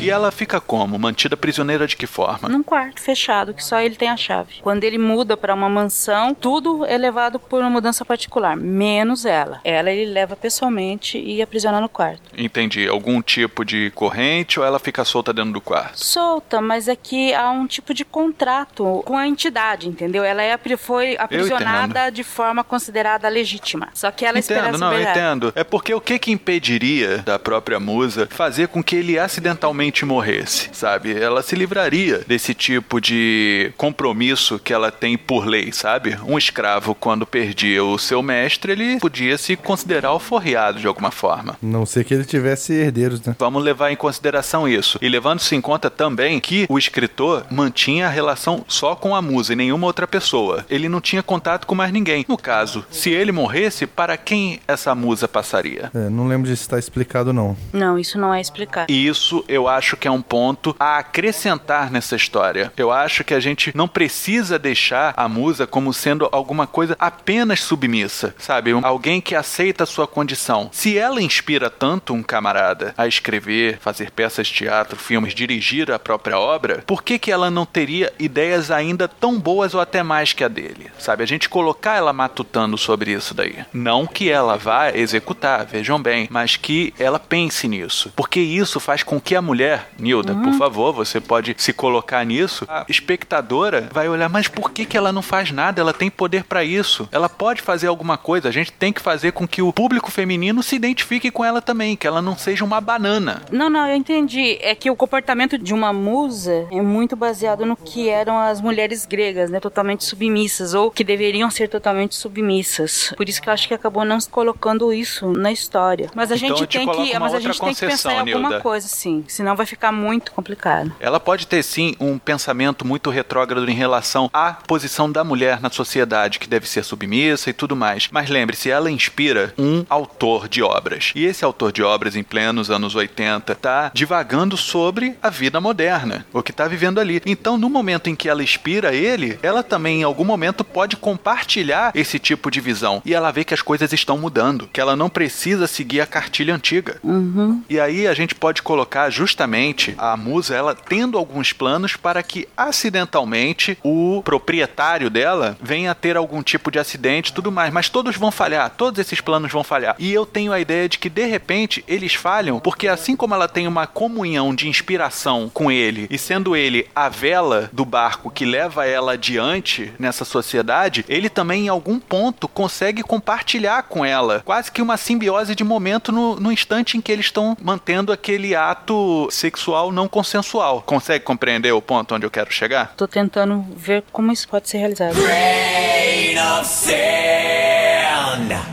[0.01, 0.97] E ela fica como?
[0.97, 2.49] Mantida prisioneira de que forma?
[2.49, 4.55] Num quarto fechado, que só ele tem a chave.
[4.59, 9.61] Quando ele muda pra uma mansão, tudo é levado por uma mudança particular, menos ela.
[9.63, 12.23] Ela ele leva pessoalmente e aprisiona no quarto.
[12.35, 12.87] Entendi.
[12.87, 16.03] Algum tipo de corrente ou ela fica solta dentro do quarto?
[16.03, 20.23] Solta, mas é que há um tipo de contrato com a entidade, entendeu?
[20.23, 23.89] Ela é, foi aprisionada de forma considerada legítima.
[23.93, 25.19] Só que ela espera Entendo, essa não, eu liberdade.
[25.19, 25.53] entendo.
[25.55, 30.69] É porque o que que impediria da própria musa fazer com que ele acidentalmente morresse,
[30.73, 31.13] sabe?
[31.13, 36.17] Ela se livraria desse tipo de compromisso que ela tem por lei, sabe?
[36.25, 41.57] Um escravo, quando perdia o seu mestre, ele podia se considerar alforriado de alguma forma.
[41.61, 43.35] Não sei que ele tivesse herdeiros, né?
[43.37, 44.97] Vamos levar em consideração isso.
[45.01, 49.53] E levando-se em conta também que o escritor mantinha a relação só com a musa
[49.53, 50.65] e nenhuma outra pessoa.
[50.69, 52.25] Ele não tinha contato com mais ninguém.
[52.27, 55.89] No caso, se ele morresse, para quem essa musa passaria?
[55.93, 57.57] É, não lembro de se está explicado, não.
[57.73, 58.91] Não, isso não é explicado.
[58.91, 62.71] E isso eu acho que é um ponto a acrescentar nessa história.
[62.77, 67.61] Eu acho que a gente não precisa deixar a musa como sendo alguma coisa apenas
[67.61, 68.71] submissa, sabe?
[68.83, 70.69] Alguém que aceita a sua condição.
[70.71, 75.99] Se ela inspira tanto um camarada a escrever, fazer peças de teatro, filmes, dirigir a
[75.99, 80.33] própria obra, por que que ela não teria ideias ainda tão boas ou até mais
[80.33, 80.91] que a dele?
[80.99, 81.23] Sabe?
[81.23, 83.65] A gente colocar ela matutando sobre isso daí.
[83.73, 88.11] Não que ela vá executar, vejam bem, mas que ela pense nisso.
[88.15, 92.65] Porque isso faz com que a mulher, Nilda, por favor, você pode se colocar nisso.
[92.67, 95.81] A espectadora vai olhar, mas por que que ela não faz nada?
[95.81, 97.07] Ela tem poder pra isso.
[97.11, 98.49] Ela pode fazer alguma coisa.
[98.49, 101.95] A gente tem que fazer com que o público feminino se identifique com ela também,
[101.95, 103.41] que ela não seja uma banana.
[103.51, 104.57] Não, não, eu entendi.
[104.61, 109.05] É que o comportamento de uma musa é muito baseado no que eram as mulheres
[109.05, 109.59] gregas, né?
[109.59, 113.13] Totalmente submissas, ou que deveriam ser totalmente submissas.
[113.15, 116.09] Por isso que eu acho que acabou não colocando isso na história.
[116.15, 117.11] Mas a Então gente eu te tem coloco que.
[117.11, 118.61] uma Mas a outra gente tem que pensar em concessão, alguma Nilda.
[118.61, 119.23] coisa, sim.
[119.27, 120.91] Senão vai vai ficar muito complicado.
[120.99, 125.69] Ela pode ter sim um pensamento muito retrógrado em relação à posição da mulher na
[125.69, 128.09] sociedade, que deve ser submissa e tudo mais.
[128.11, 131.11] Mas lembre-se, ela inspira um autor de obras.
[131.15, 136.25] E esse autor de obras, em plenos anos 80, tá divagando sobre a vida moderna,
[136.33, 137.21] o que tá vivendo ali.
[137.25, 141.91] Então, no momento em que ela inspira ele, ela também em algum momento pode compartilhar
[141.93, 143.01] esse tipo de visão.
[143.05, 146.55] E ela vê que as coisas estão mudando, que ela não precisa seguir a cartilha
[146.55, 146.70] antiga.
[147.03, 147.61] Uhum.
[147.69, 152.47] E aí a gente pode colocar justamente a musa, ela tendo alguns planos para que
[152.55, 157.73] acidentalmente o proprietário dela venha a ter algum tipo de acidente tudo mais.
[157.73, 159.95] Mas todos vão falhar, todos esses planos vão falhar.
[159.99, 163.47] E eu tenho a ideia de que de repente eles falham, porque assim como ela
[163.47, 168.45] tem uma comunhão de inspiração com ele, e sendo ele a vela do barco que
[168.45, 174.71] leva ela adiante nessa sociedade, ele também em algum ponto consegue compartilhar com ela, quase
[174.71, 179.27] que uma simbiose de momento no, no instante em que eles estão mantendo aquele ato
[179.31, 180.81] sexual não consensual.
[180.81, 182.93] Consegue compreender o ponto onde eu quero chegar?
[182.95, 185.15] Tô tentando ver como isso pode ser realizado.
[185.15, 186.65] Rain of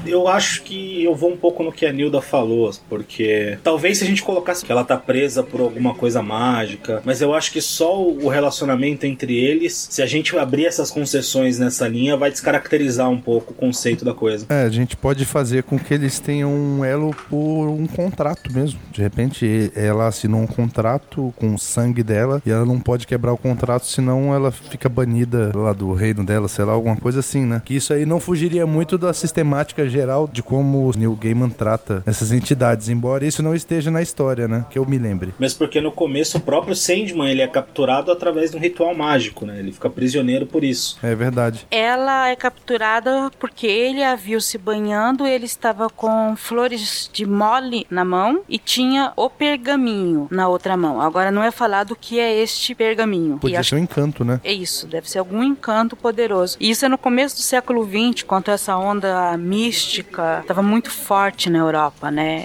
[0.06, 4.04] Eu acho que eu vou um pouco no que a Nilda falou, porque talvez se
[4.04, 7.60] a gente colocasse que ela tá presa por alguma coisa mágica, mas eu acho que
[7.60, 13.08] só o relacionamento entre eles, se a gente abrir essas concessões nessa linha, vai descaracterizar
[13.08, 14.46] um pouco o conceito da coisa.
[14.48, 18.78] É, a gente pode fazer com que eles tenham um elo por um contrato mesmo.
[18.92, 23.32] De repente, ela assinou um contrato com o sangue dela e ela não pode quebrar
[23.32, 27.44] o contrato, senão ela fica banida lá do reino dela, sei lá, alguma coisa assim,
[27.44, 27.62] né?
[27.64, 29.12] Que isso aí não fugiria muito da
[29.48, 34.02] sistemática geral de como o Neil Gaiman trata essas entidades, embora isso não esteja na
[34.02, 34.66] história, né?
[34.70, 35.32] Que eu me lembre.
[35.38, 39.46] Mas porque no começo o próprio Sandman ele é capturado através de um ritual mágico,
[39.46, 39.58] né?
[39.58, 40.98] Ele fica prisioneiro por isso.
[41.02, 41.66] É verdade.
[41.70, 47.86] Ela é capturada porque ele a viu se banhando, ele estava com flores de mole
[47.90, 51.00] na mão e tinha o pergaminho na outra mão.
[51.00, 53.36] Agora não é falado o que é este pergaminho.
[53.36, 54.40] E Podia ser um encanto, né?
[54.44, 56.56] É isso, deve ser algum encanto poderoso.
[56.60, 61.50] E isso é no começo do século XX, quando essa onda mística estava muito forte
[61.50, 62.44] na Europa, né?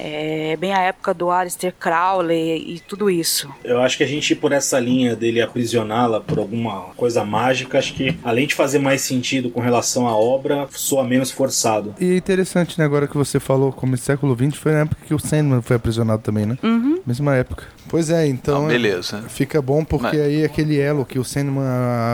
[0.51, 3.49] É bem a época do Aleister Crowley e tudo isso.
[3.63, 7.77] Eu acho que a gente ir por essa linha dele aprisioná-la por alguma coisa mágica,
[7.77, 11.95] acho que além de fazer mais sentido com relação à obra, soa menos forçado.
[11.99, 12.85] E é interessante, né?
[12.85, 15.75] Agora que você falou como esse século XX, foi na época que o Sandman foi
[15.75, 16.57] aprisionado também, né?
[16.63, 16.99] Uhum.
[17.05, 17.65] Mesma época.
[17.93, 18.63] Pois é, então.
[18.63, 19.21] Não, é- beleza.
[19.29, 21.63] Fica bom porque Mas- aí aquele elo que o Sandman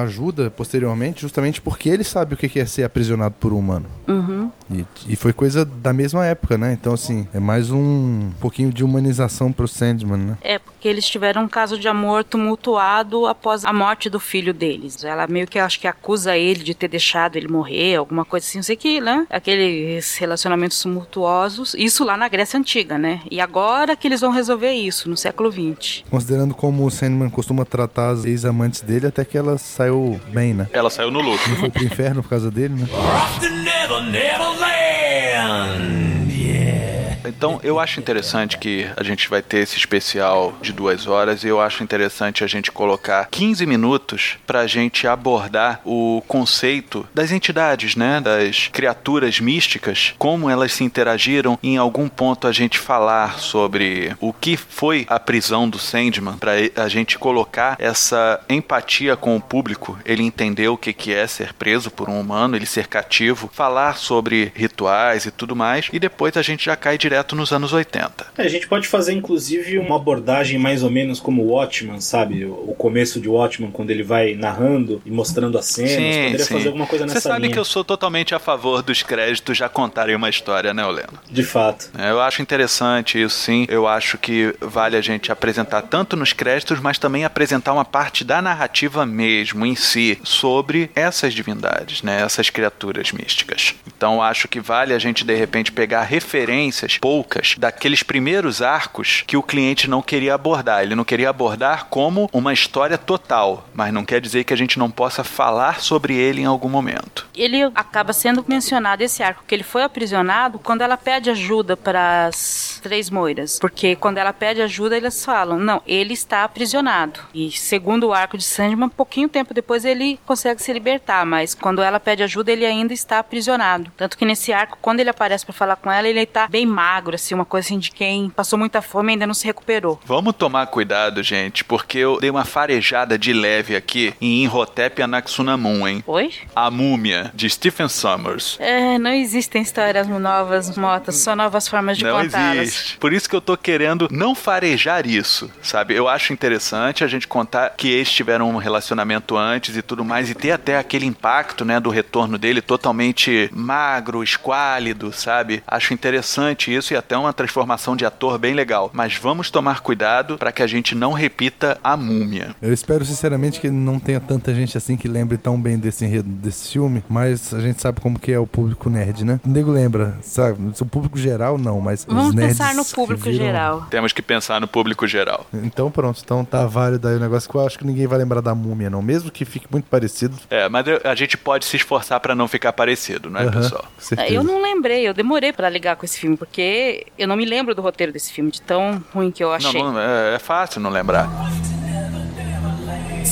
[0.03, 3.85] ajuda posteriormente, justamente porque ele sabe o que é ser aprisionado por um humano.
[4.05, 4.51] Uhum.
[4.69, 6.73] E, e foi coisa da mesma época, né?
[6.73, 10.37] Então, assim, é mais um pouquinho de humanização pro Sandman, né?
[10.41, 15.03] É, porque eles tiveram um caso de amor tumultuado após a morte do filho deles.
[15.03, 18.59] Ela meio que acho que acusa ele de ter deixado ele morrer, alguma coisa assim,
[18.59, 19.25] não sei que, né?
[19.29, 21.73] Aqueles relacionamentos tumultuosos.
[21.77, 23.21] Isso lá na Grécia Antiga, né?
[23.29, 26.03] E agora que eles vão resolver isso, no século XX.
[26.09, 30.67] Considerando como o Sandman costuma tratar as ex-amantes dele, até que ela saiu bem, né?
[30.71, 31.49] Ela saiu no lucro.
[31.49, 32.87] Não foi pro inferno por causa dele, né?
[32.93, 36.33] Off to Never, Never Land.
[36.33, 37.18] Yeah.
[37.29, 41.47] Então, eu acho interessante que a gente vai ter esse especial de duas horas e
[41.47, 47.95] eu acho interessante a gente colocar 15 minutos pra gente abordar o conceito das entidades,
[47.95, 48.19] né?
[48.19, 54.33] Das criaturas místicas, como elas se interagiram em algum ponto a gente falar sobre o
[54.33, 59.99] que foi a prisão do Sandman, pra a gente colocar essa empatia com o público,
[60.03, 63.97] ele entender o que que é ser preso por um humano, ele ser cativo, falar
[63.97, 68.27] sobre rituais e tudo mais, e depois a gente já cai direto nos anos 80.
[68.37, 72.45] É, a gente pode fazer inclusive uma abordagem mais ou menos como o Watchman, sabe?
[72.45, 75.91] O começo de Watchman, quando ele vai narrando e mostrando as cenas.
[75.93, 77.53] Poderia fazer alguma coisa Você nessa sabe linha.
[77.53, 81.13] que eu sou totalmente a favor dos créditos já contarem uma história, né, Oleno?
[81.29, 81.89] De fato.
[81.97, 83.65] É, Eu acho interessante isso, sim.
[83.69, 88.23] Eu acho que vale a gente apresentar tanto nos créditos, mas também apresentar uma parte
[88.23, 92.21] da narrativa mesmo, em si, sobre essas divindades, né?
[92.21, 93.75] Essas criaturas místicas.
[93.87, 99.35] Então acho que vale a gente, de repente, pegar referências poucas daqueles primeiros arcos que
[99.35, 100.83] o cliente não queria abordar.
[100.83, 104.77] Ele não queria abordar como uma história total, mas não quer dizer que a gente
[104.77, 107.25] não possa falar sobre ele em algum momento.
[107.39, 112.25] Ele acaba sendo mencionado esse arco que ele foi aprisionado quando ela pede ajuda para
[112.25, 117.21] as três moiras, porque quando ela pede ajuda eles falam, não, ele está aprisionado.
[117.33, 121.81] E segundo o arco de Sandman, pouquinho tempo depois ele consegue se libertar, mas quando
[121.81, 123.91] ela pede ajuda ele ainda está aprisionado.
[123.95, 127.15] Tanto que nesse arco, quando ele aparece para falar com ela, ele tá bem magro
[127.15, 129.99] assim, uma coisa assim de quem passou muita fome e ainda não se recuperou.
[130.05, 135.87] Vamos tomar cuidado, gente, porque eu dei uma farejada de leve aqui em Imhotep Anaxunamun,
[135.87, 136.03] hein?
[136.05, 136.33] Oi?
[136.55, 138.57] A Múmia, de Stephen Summers.
[138.59, 142.57] É, não existem histórias novas, motas, só novas formas de não contá-las.
[142.57, 142.97] existe.
[142.97, 145.93] Por isso que eu tô querendo não farejar isso, sabe?
[145.93, 150.29] Eu acho interessante a gente contar que eles tiveram um relacionamento antes e tudo mais,
[150.29, 155.63] e ter até aquele impacto, né, do retorno dele totalmente magro, esquálido, sabe?
[155.67, 158.89] Acho interessante isso e até uma transformação de ator bem legal.
[158.93, 162.55] Mas vamos tomar cuidado para que a gente não repita a múmia.
[162.61, 166.29] Eu espero sinceramente que não tenha tanta gente assim que lembre tão bem desse enredo
[166.29, 169.39] desse filme, mas a gente sabe como que é o público nerd, né?
[169.45, 170.57] O nego lembra, sabe?
[170.79, 173.87] O público geral não, mas Vamos os nerds pensar no público viram- geral.
[173.89, 175.45] Temos que pensar no público geral.
[175.53, 178.41] Então pronto, então tá válido aí o negócio que eu acho que ninguém vai lembrar
[178.41, 180.35] da múmia não, mesmo que fique muito parecido.
[180.49, 183.85] É, mas eu- a gente pode se esforçar para não ficar parecido, não é, pessoal?
[184.29, 187.73] Eu não lembrei, eu demorei pra ligar com esse filme, porque eu não me lembro
[187.75, 189.81] do roteiro desse filme, de tão ruim que eu Não, achei.
[189.81, 191.27] não, é, é fácil não lembrar.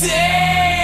[0.00, 0.77] My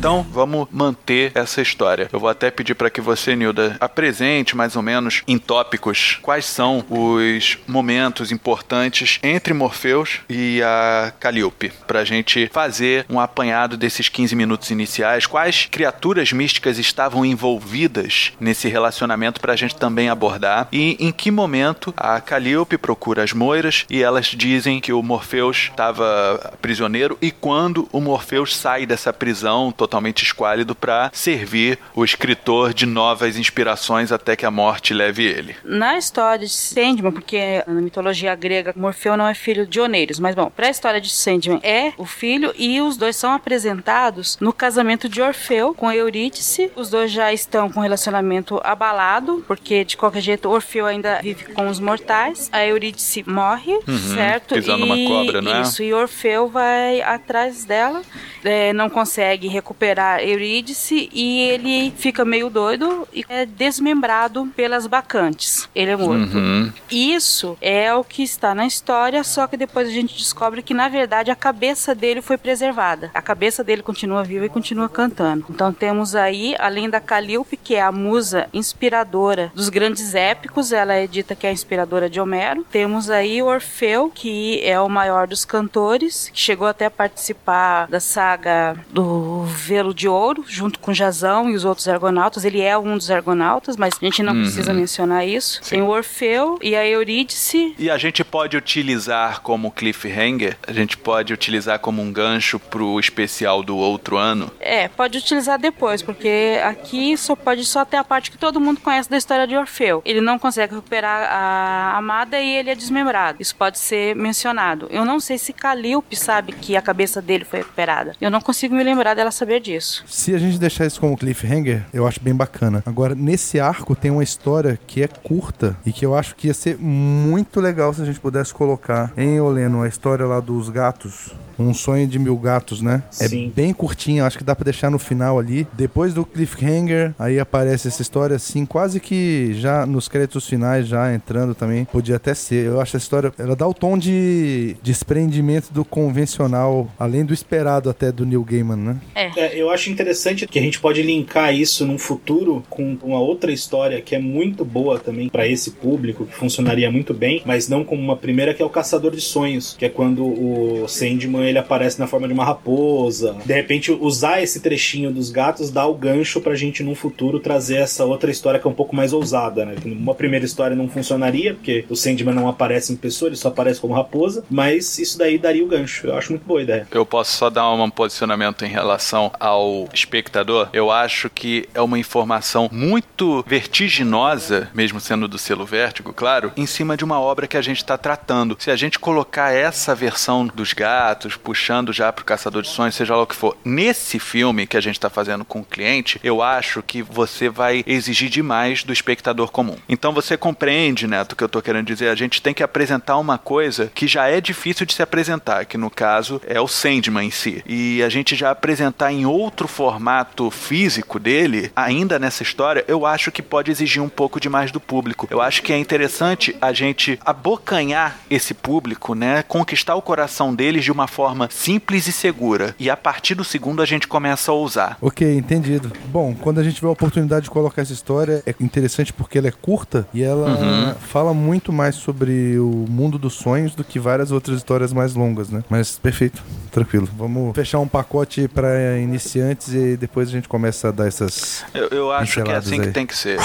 [0.00, 2.08] Então, vamos manter essa história.
[2.10, 6.46] Eu vou até pedir para que você, Nilda, apresente mais ou menos em tópicos quais
[6.46, 14.08] são os momentos importantes entre Morpheus e a Calliope, pra gente fazer um apanhado desses
[14.08, 20.66] 15 minutos iniciais, quais criaturas místicas estavam envolvidas nesse relacionamento pra gente também abordar?
[20.72, 25.68] E em que momento a Calliope procura as moiras e elas dizem que o Morpheus
[25.70, 27.18] estava prisioneiro?
[27.20, 33.36] E quando o Morpheus sai dessa prisão totalmente esquálido para servir o escritor de novas
[33.36, 35.56] inspirações até que a morte leve ele.
[35.64, 40.36] Na história de Sandman, porque na mitologia grega Morfeu não é filho de Oneiros, mas
[40.36, 45.08] bom, pra história de Sandman é o filho e os dois são apresentados no casamento
[45.08, 46.70] de Orfeu com Eurídice.
[46.76, 51.46] Os dois já estão com um relacionamento abalado, porque de qualquer jeito Orfeu ainda vive
[51.46, 52.48] com os mortais.
[52.52, 53.76] A Eurídice morre,
[54.14, 54.54] certo?
[54.54, 55.62] pisando numa cobra, não é?
[55.62, 58.02] Isso, e Orfeu vai atrás dela,
[58.44, 59.79] é, não consegue recuperar
[60.22, 65.68] Eurídice e ele fica meio doido e é desmembrado pelas bacantes.
[65.74, 66.36] Ele é morto.
[66.36, 66.72] Uhum.
[66.90, 70.88] Isso é o que está na história, só que depois a gente descobre que na
[70.88, 73.10] verdade a cabeça dele foi preservada.
[73.14, 75.46] A cabeça dele continua viva e continua cantando.
[75.48, 80.94] Então temos aí, além da Calíope, que é a musa inspiradora dos grandes épicos, ela
[80.94, 82.64] é dita que é a inspiradora de Homero.
[82.70, 88.00] Temos aí Orfeu, que é o maior dos cantores, que chegou até a participar da
[88.00, 92.44] saga do Velo de Ouro, junto com Jazão e os outros argonautas.
[92.44, 95.60] Ele é um dos argonautas, mas a gente não precisa mencionar isso.
[95.62, 97.72] Tem o Orfeu e a Eurídice.
[97.78, 102.98] E a gente pode utilizar como cliffhanger, a gente pode utilizar como um gancho pro
[102.98, 104.50] especial do outro ano.
[104.58, 108.80] É, pode utilizar depois, porque aqui só pode só ter a parte que todo mundo
[108.80, 110.02] conhece da história de Orfeu.
[110.04, 113.40] Ele não consegue recuperar a amada e ele é desmembrado.
[113.40, 114.88] Isso pode ser mencionado.
[114.90, 118.16] Eu não sei se Calíope sabe que a cabeça dele foi recuperada.
[118.20, 120.04] Eu não consigo me lembrar dela saber disso.
[120.06, 122.82] Se a gente deixar isso como cliffhanger, eu acho bem bacana.
[122.86, 126.54] Agora, nesse arco tem uma história que é curta e que eu acho que ia
[126.54, 131.34] ser muito legal se a gente pudesse colocar em Oleno a história lá dos gatos.
[131.60, 133.02] Um sonho de mil gatos, né?
[133.10, 133.48] Sim.
[133.48, 135.66] É bem curtinha, acho que dá pra deixar no final ali.
[135.74, 141.14] Depois do cliffhanger, aí aparece essa história assim, quase que já nos créditos finais, já
[141.14, 141.84] entrando também.
[141.84, 142.66] Podia até ser.
[142.66, 147.90] Eu acho essa história, ela dá o tom de desprendimento do convencional, além do esperado
[147.90, 148.96] até do Neil Gaiman, né?
[149.14, 153.52] É, eu acho interessante que a gente pode linkar isso num futuro com uma outra
[153.52, 157.84] história que é muito boa também pra esse público, que funcionaria muito bem, mas não
[157.84, 161.58] como uma primeira, que é o Caçador de Sonhos, que é quando o Sandman ele
[161.58, 163.36] aparece na forma de uma raposa.
[163.44, 167.76] De repente, usar esse trechinho dos gatos dá o gancho pra gente num futuro trazer
[167.76, 169.74] essa outra história que é um pouco mais ousada, né?
[169.84, 173.80] Uma primeira história não funcionaria, porque o Sandman não aparece em pessoa, ele só aparece
[173.80, 176.06] como raposa, mas isso daí daria o gancho.
[176.06, 176.88] Eu acho muito boa a ideia.
[176.90, 180.68] Eu posso só dar um posicionamento em relação ao espectador.
[180.72, 186.66] Eu acho que é uma informação muito vertiginosa, mesmo sendo do selo Vértigo, claro, em
[186.66, 188.56] cima de uma obra que a gente está tratando.
[188.58, 193.16] Se a gente colocar essa versão dos gatos, puxando já pro Caçador de Sonhos, seja
[193.16, 196.42] lá o que for, nesse filme que a gente está fazendo com o cliente, eu
[196.42, 199.76] acho que você vai exigir demais do espectador comum.
[199.88, 202.08] Então você compreende, Neto, o que eu tô querendo dizer?
[202.08, 205.78] A gente tem que apresentar uma coisa que já é difícil de se apresentar, que
[205.78, 207.62] no caso é o Sandman em si.
[207.66, 213.32] E a gente já apresentar em outro formato físico dele, ainda nessa história, eu acho
[213.32, 215.26] que pode exigir um pouco demais do público.
[215.30, 219.42] Eu acho que é interessante a gente abocanhar esse público, né?
[219.42, 222.74] Conquistar o coração deles de uma forma forma simples e segura.
[222.78, 224.96] E a partir do segundo a gente começa a ousar.
[225.02, 225.92] Ok, entendido.
[226.06, 229.48] Bom, quando a gente vê a oportunidade de colocar essa história, é interessante porque ela
[229.48, 230.94] é curta e ela Uhum.
[230.94, 235.50] fala muito mais sobre o mundo dos sonhos do que várias outras histórias mais longas,
[235.50, 235.62] né?
[235.68, 237.06] Mas perfeito, tranquilo.
[237.18, 241.64] Vamos fechar um pacote para iniciantes e depois a gente começa a dar essas.
[241.74, 242.92] Eu, eu acho que é assim que aí.
[242.92, 243.38] tem que ser.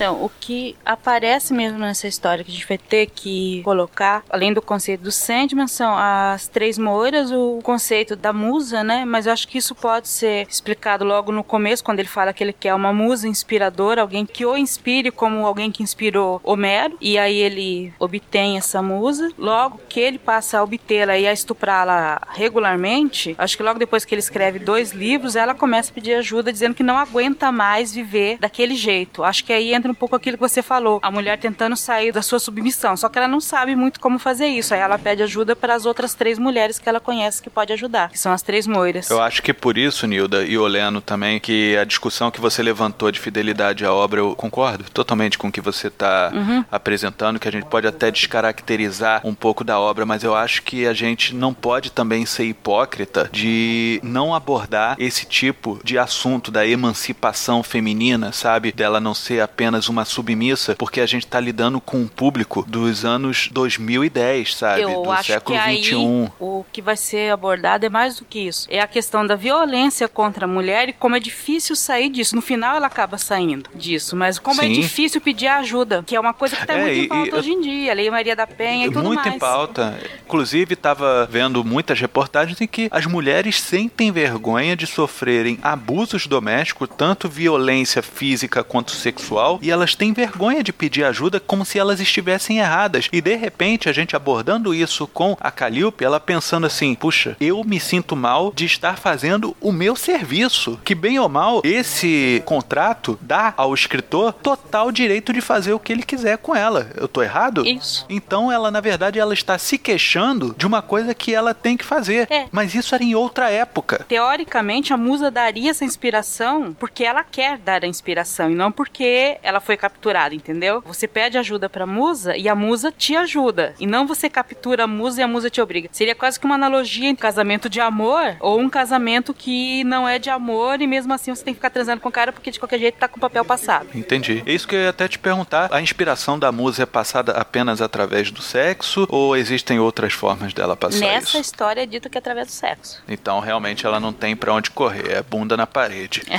[0.00, 4.50] Então, o que aparece mesmo nessa história que a gente vai ter que colocar, além
[4.50, 9.04] do conceito do Sandman, são as três moiras, o conceito da musa, né?
[9.04, 12.42] Mas eu acho que isso pode ser explicado logo no começo, quando ele fala que
[12.42, 17.18] ele quer uma musa inspiradora, alguém que o inspire como alguém que inspirou Homero, e
[17.18, 19.30] aí ele obtém essa musa.
[19.36, 24.14] Logo que ele passa a obtê-la e a estuprá-la regularmente, acho que logo depois que
[24.14, 28.38] ele escreve dois livros, ela começa a pedir ajuda, dizendo que não aguenta mais viver
[28.38, 29.22] daquele jeito.
[29.22, 32.22] Acho que aí entra um pouco aquilo que você falou, a mulher tentando sair da
[32.22, 34.74] sua submissão, só que ela não sabe muito como fazer isso.
[34.74, 38.10] Aí ela pede ajuda para as outras três mulheres que ela conhece que pode ajudar,
[38.10, 39.10] que são as três moiras.
[39.10, 43.10] Eu acho que por isso, Nilda e Oleno também, que a discussão que você levantou
[43.10, 46.32] de fidelidade à obra, eu concordo totalmente com o que você está
[46.70, 50.86] apresentando, que a gente pode até descaracterizar um pouco da obra, mas eu acho que
[50.86, 56.66] a gente não pode também ser hipócrita de não abordar esse tipo de assunto da
[56.66, 58.72] emancipação feminina, sabe?
[58.72, 63.04] Dela não ser apenas uma submissa, porque a gente tá lidando com um público dos
[63.04, 64.82] anos 2010, sabe?
[64.82, 66.30] Eu Do acho século que aí 21.
[66.38, 68.66] o que vai ser abordado é mais do que isso.
[68.70, 72.34] É a questão da violência contra a mulher e como é difícil sair disso.
[72.36, 74.72] No final ela acaba saindo disso, mas como é Sim.
[74.72, 77.38] difícil pedir ajuda, que é uma coisa que tá É, muito e- em pauta e-
[77.38, 77.92] hoje em dia.
[77.92, 79.34] A Lei Maria da Penha e tudo muito mais.
[79.34, 79.98] em pauta.
[80.24, 86.88] Inclusive, estava vendo muitas reportagens em que as mulheres sentem vergonha de sofrerem abusos domésticos,
[86.96, 92.00] tanto violência física quanto sexual, e elas têm vergonha de pedir ajuda como se elas
[92.00, 93.08] estivessem erradas.
[93.12, 97.62] E de repente, a gente abordando isso com a Calliope, ela pensando assim: puxa, eu
[97.64, 100.78] me sinto mal de estar fazendo o meu serviço.
[100.84, 105.92] Que bem ou mal, esse contrato dá ao escritor total direito de fazer o que
[105.92, 106.90] ele quiser com ela.
[106.96, 107.66] Eu tô errado?
[107.66, 108.04] Isso.
[108.08, 111.84] Então ela, na verdade, ela está se queixando de uma coisa que ela tem que
[111.84, 112.26] fazer.
[112.30, 112.46] É.
[112.50, 114.04] Mas isso era em outra época.
[114.08, 119.38] Teoricamente, a musa daria essa inspiração porque ela quer dar a inspiração e não porque
[119.42, 120.82] ela foi capturada, entendeu?
[120.86, 123.74] Você pede ajuda pra musa e a musa te ajuda.
[123.78, 125.88] E não você captura a musa e a musa te obriga.
[125.92, 130.18] Seria quase que uma analogia entre casamento de amor ou um casamento que não é
[130.18, 132.58] de amor e mesmo assim você tem que ficar transando com o cara porque de
[132.58, 133.88] qualquer jeito tá com o papel passado.
[133.94, 134.42] Entendi.
[134.46, 135.68] É isso que eu ia até te perguntar.
[135.72, 140.76] A inspiração da musa é passada apenas através do sexo ou existem outras formas dela
[140.76, 141.38] passar Nessa isso?
[141.40, 143.02] história é dito que é através do sexo.
[143.08, 146.22] Então realmente ela não tem pra onde correr, é bunda na parede.
[146.28, 146.38] É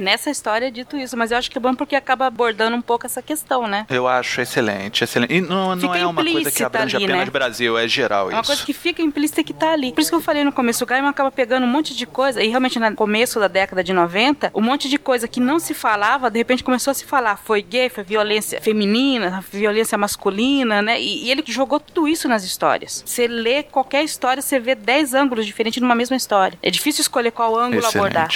[0.00, 3.06] nessa história dito isso, mas eu acho que é bom porque acaba abordando um pouco
[3.06, 3.86] essa questão, né?
[3.90, 5.34] Eu acho excelente, excelente.
[5.34, 7.30] E não, não é uma coisa que abrange ali, apenas né?
[7.30, 8.50] Brasil, é geral É uma isso.
[8.50, 9.92] coisa que fica implícita que tá ali.
[9.92, 12.42] Por isso que eu falei no começo, o Gaiman acaba pegando um monte de coisa,
[12.42, 15.74] e realmente no começo da década de 90, um monte de coisa que não se
[15.74, 17.36] falava, de repente começou a se falar.
[17.36, 21.00] Foi gay, foi violência feminina, violência masculina, né?
[21.00, 23.02] E, e ele jogou tudo isso nas histórias.
[23.04, 26.58] Você lê qualquer história, você vê 10 ângulos diferentes numa mesma história.
[26.62, 28.28] É difícil escolher qual ângulo abordar.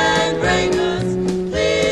[0.00, 1.89] Excelente.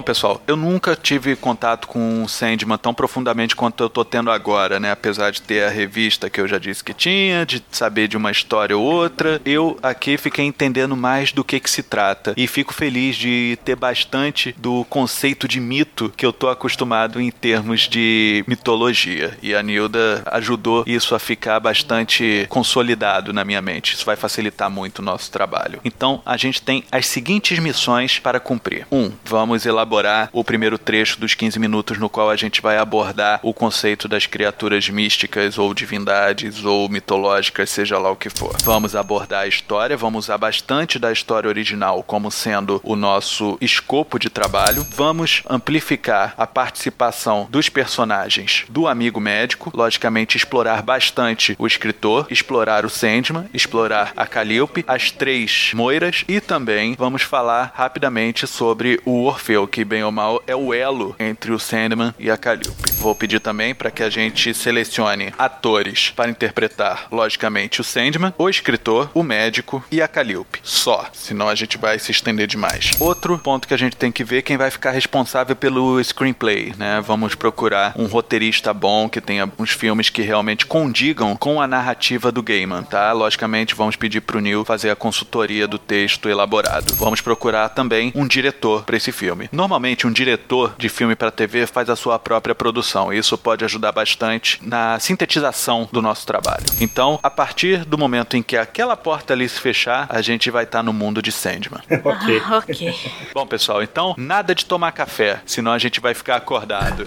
[0.00, 4.30] Bom, pessoal, eu nunca tive contato com o Sandman tão profundamente quanto eu tô tendo
[4.30, 4.90] agora, né?
[4.90, 8.30] Apesar de ter a revista que eu já disse que tinha, de saber de uma
[8.30, 12.32] história ou outra, eu aqui fiquei entendendo mais do que que se trata.
[12.34, 17.30] E fico feliz de ter bastante do conceito de mito que eu tô acostumado em
[17.30, 19.36] termos de mitologia.
[19.42, 23.96] E a Nilda ajudou isso a ficar bastante consolidado na minha mente.
[23.96, 25.78] Isso vai facilitar muito o nosso trabalho.
[25.84, 28.86] Então, a gente tem as seguintes missões para cumprir.
[28.90, 29.89] Um, vamos elaborar
[30.32, 34.26] o primeiro trecho dos 15 minutos no qual a gente vai abordar o conceito das
[34.26, 38.56] criaturas místicas ou divindades ou mitológicas, seja lá o que for.
[38.62, 44.18] Vamos abordar a história, vamos usar bastante da história original como sendo o nosso escopo
[44.18, 44.86] de trabalho.
[44.90, 52.84] Vamos amplificar a participação dos personagens do amigo médico, logicamente explorar bastante o escritor, explorar
[52.84, 59.24] o Sandman, explorar a Calliope, as três moiras e também vamos falar rapidamente sobre o
[59.24, 62.90] Orfeu, que bem ou mal, é o elo entre o Sandman e a Calliope.
[62.98, 68.48] Vou pedir também para que a gente selecione atores para interpretar, logicamente, o Sandman, o
[68.48, 70.60] escritor, o médico e a Calliope.
[70.62, 72.92] Só, senão a gente vai se estender demais.
[73.00, 76.74] Outro ponto que a gente tem que ver é quem vai ficar responsável pelo screenplay,
[76.76, 77.00] né?
[77.00, 82.30] Vamos procurar um roteirista bom que tenha uns filmes que realmente condigam com a narrativa
[82.30, 83.12] do Gaiman, tá?
[83.12, 86.94] Logicamente, vamos pedir pro Neil fazer a consultoria do texto elaborado.
[86.96, 89.48] Vamos procurar também um diretor para esse filme.
[89.60, 93.12] Normalmente, um diretor de filme para TV faz a sua própria produção.
[93.12, 96.64] Isso pode ajudar bastante na sintetização do nosso trabalho.
[96.80, 100.64] Então, a partir do momento em que aquela porta ali se fechar, a gente vai
[100.64, 101.82] estar no mundo de Sandman.
[102.02, 102.42] ok.
[102.42, 102.94] Ah, ok.
[103.34, 107.06] Bom, pessoal, então nada de tomar café, senão a gente vai ficar acordado.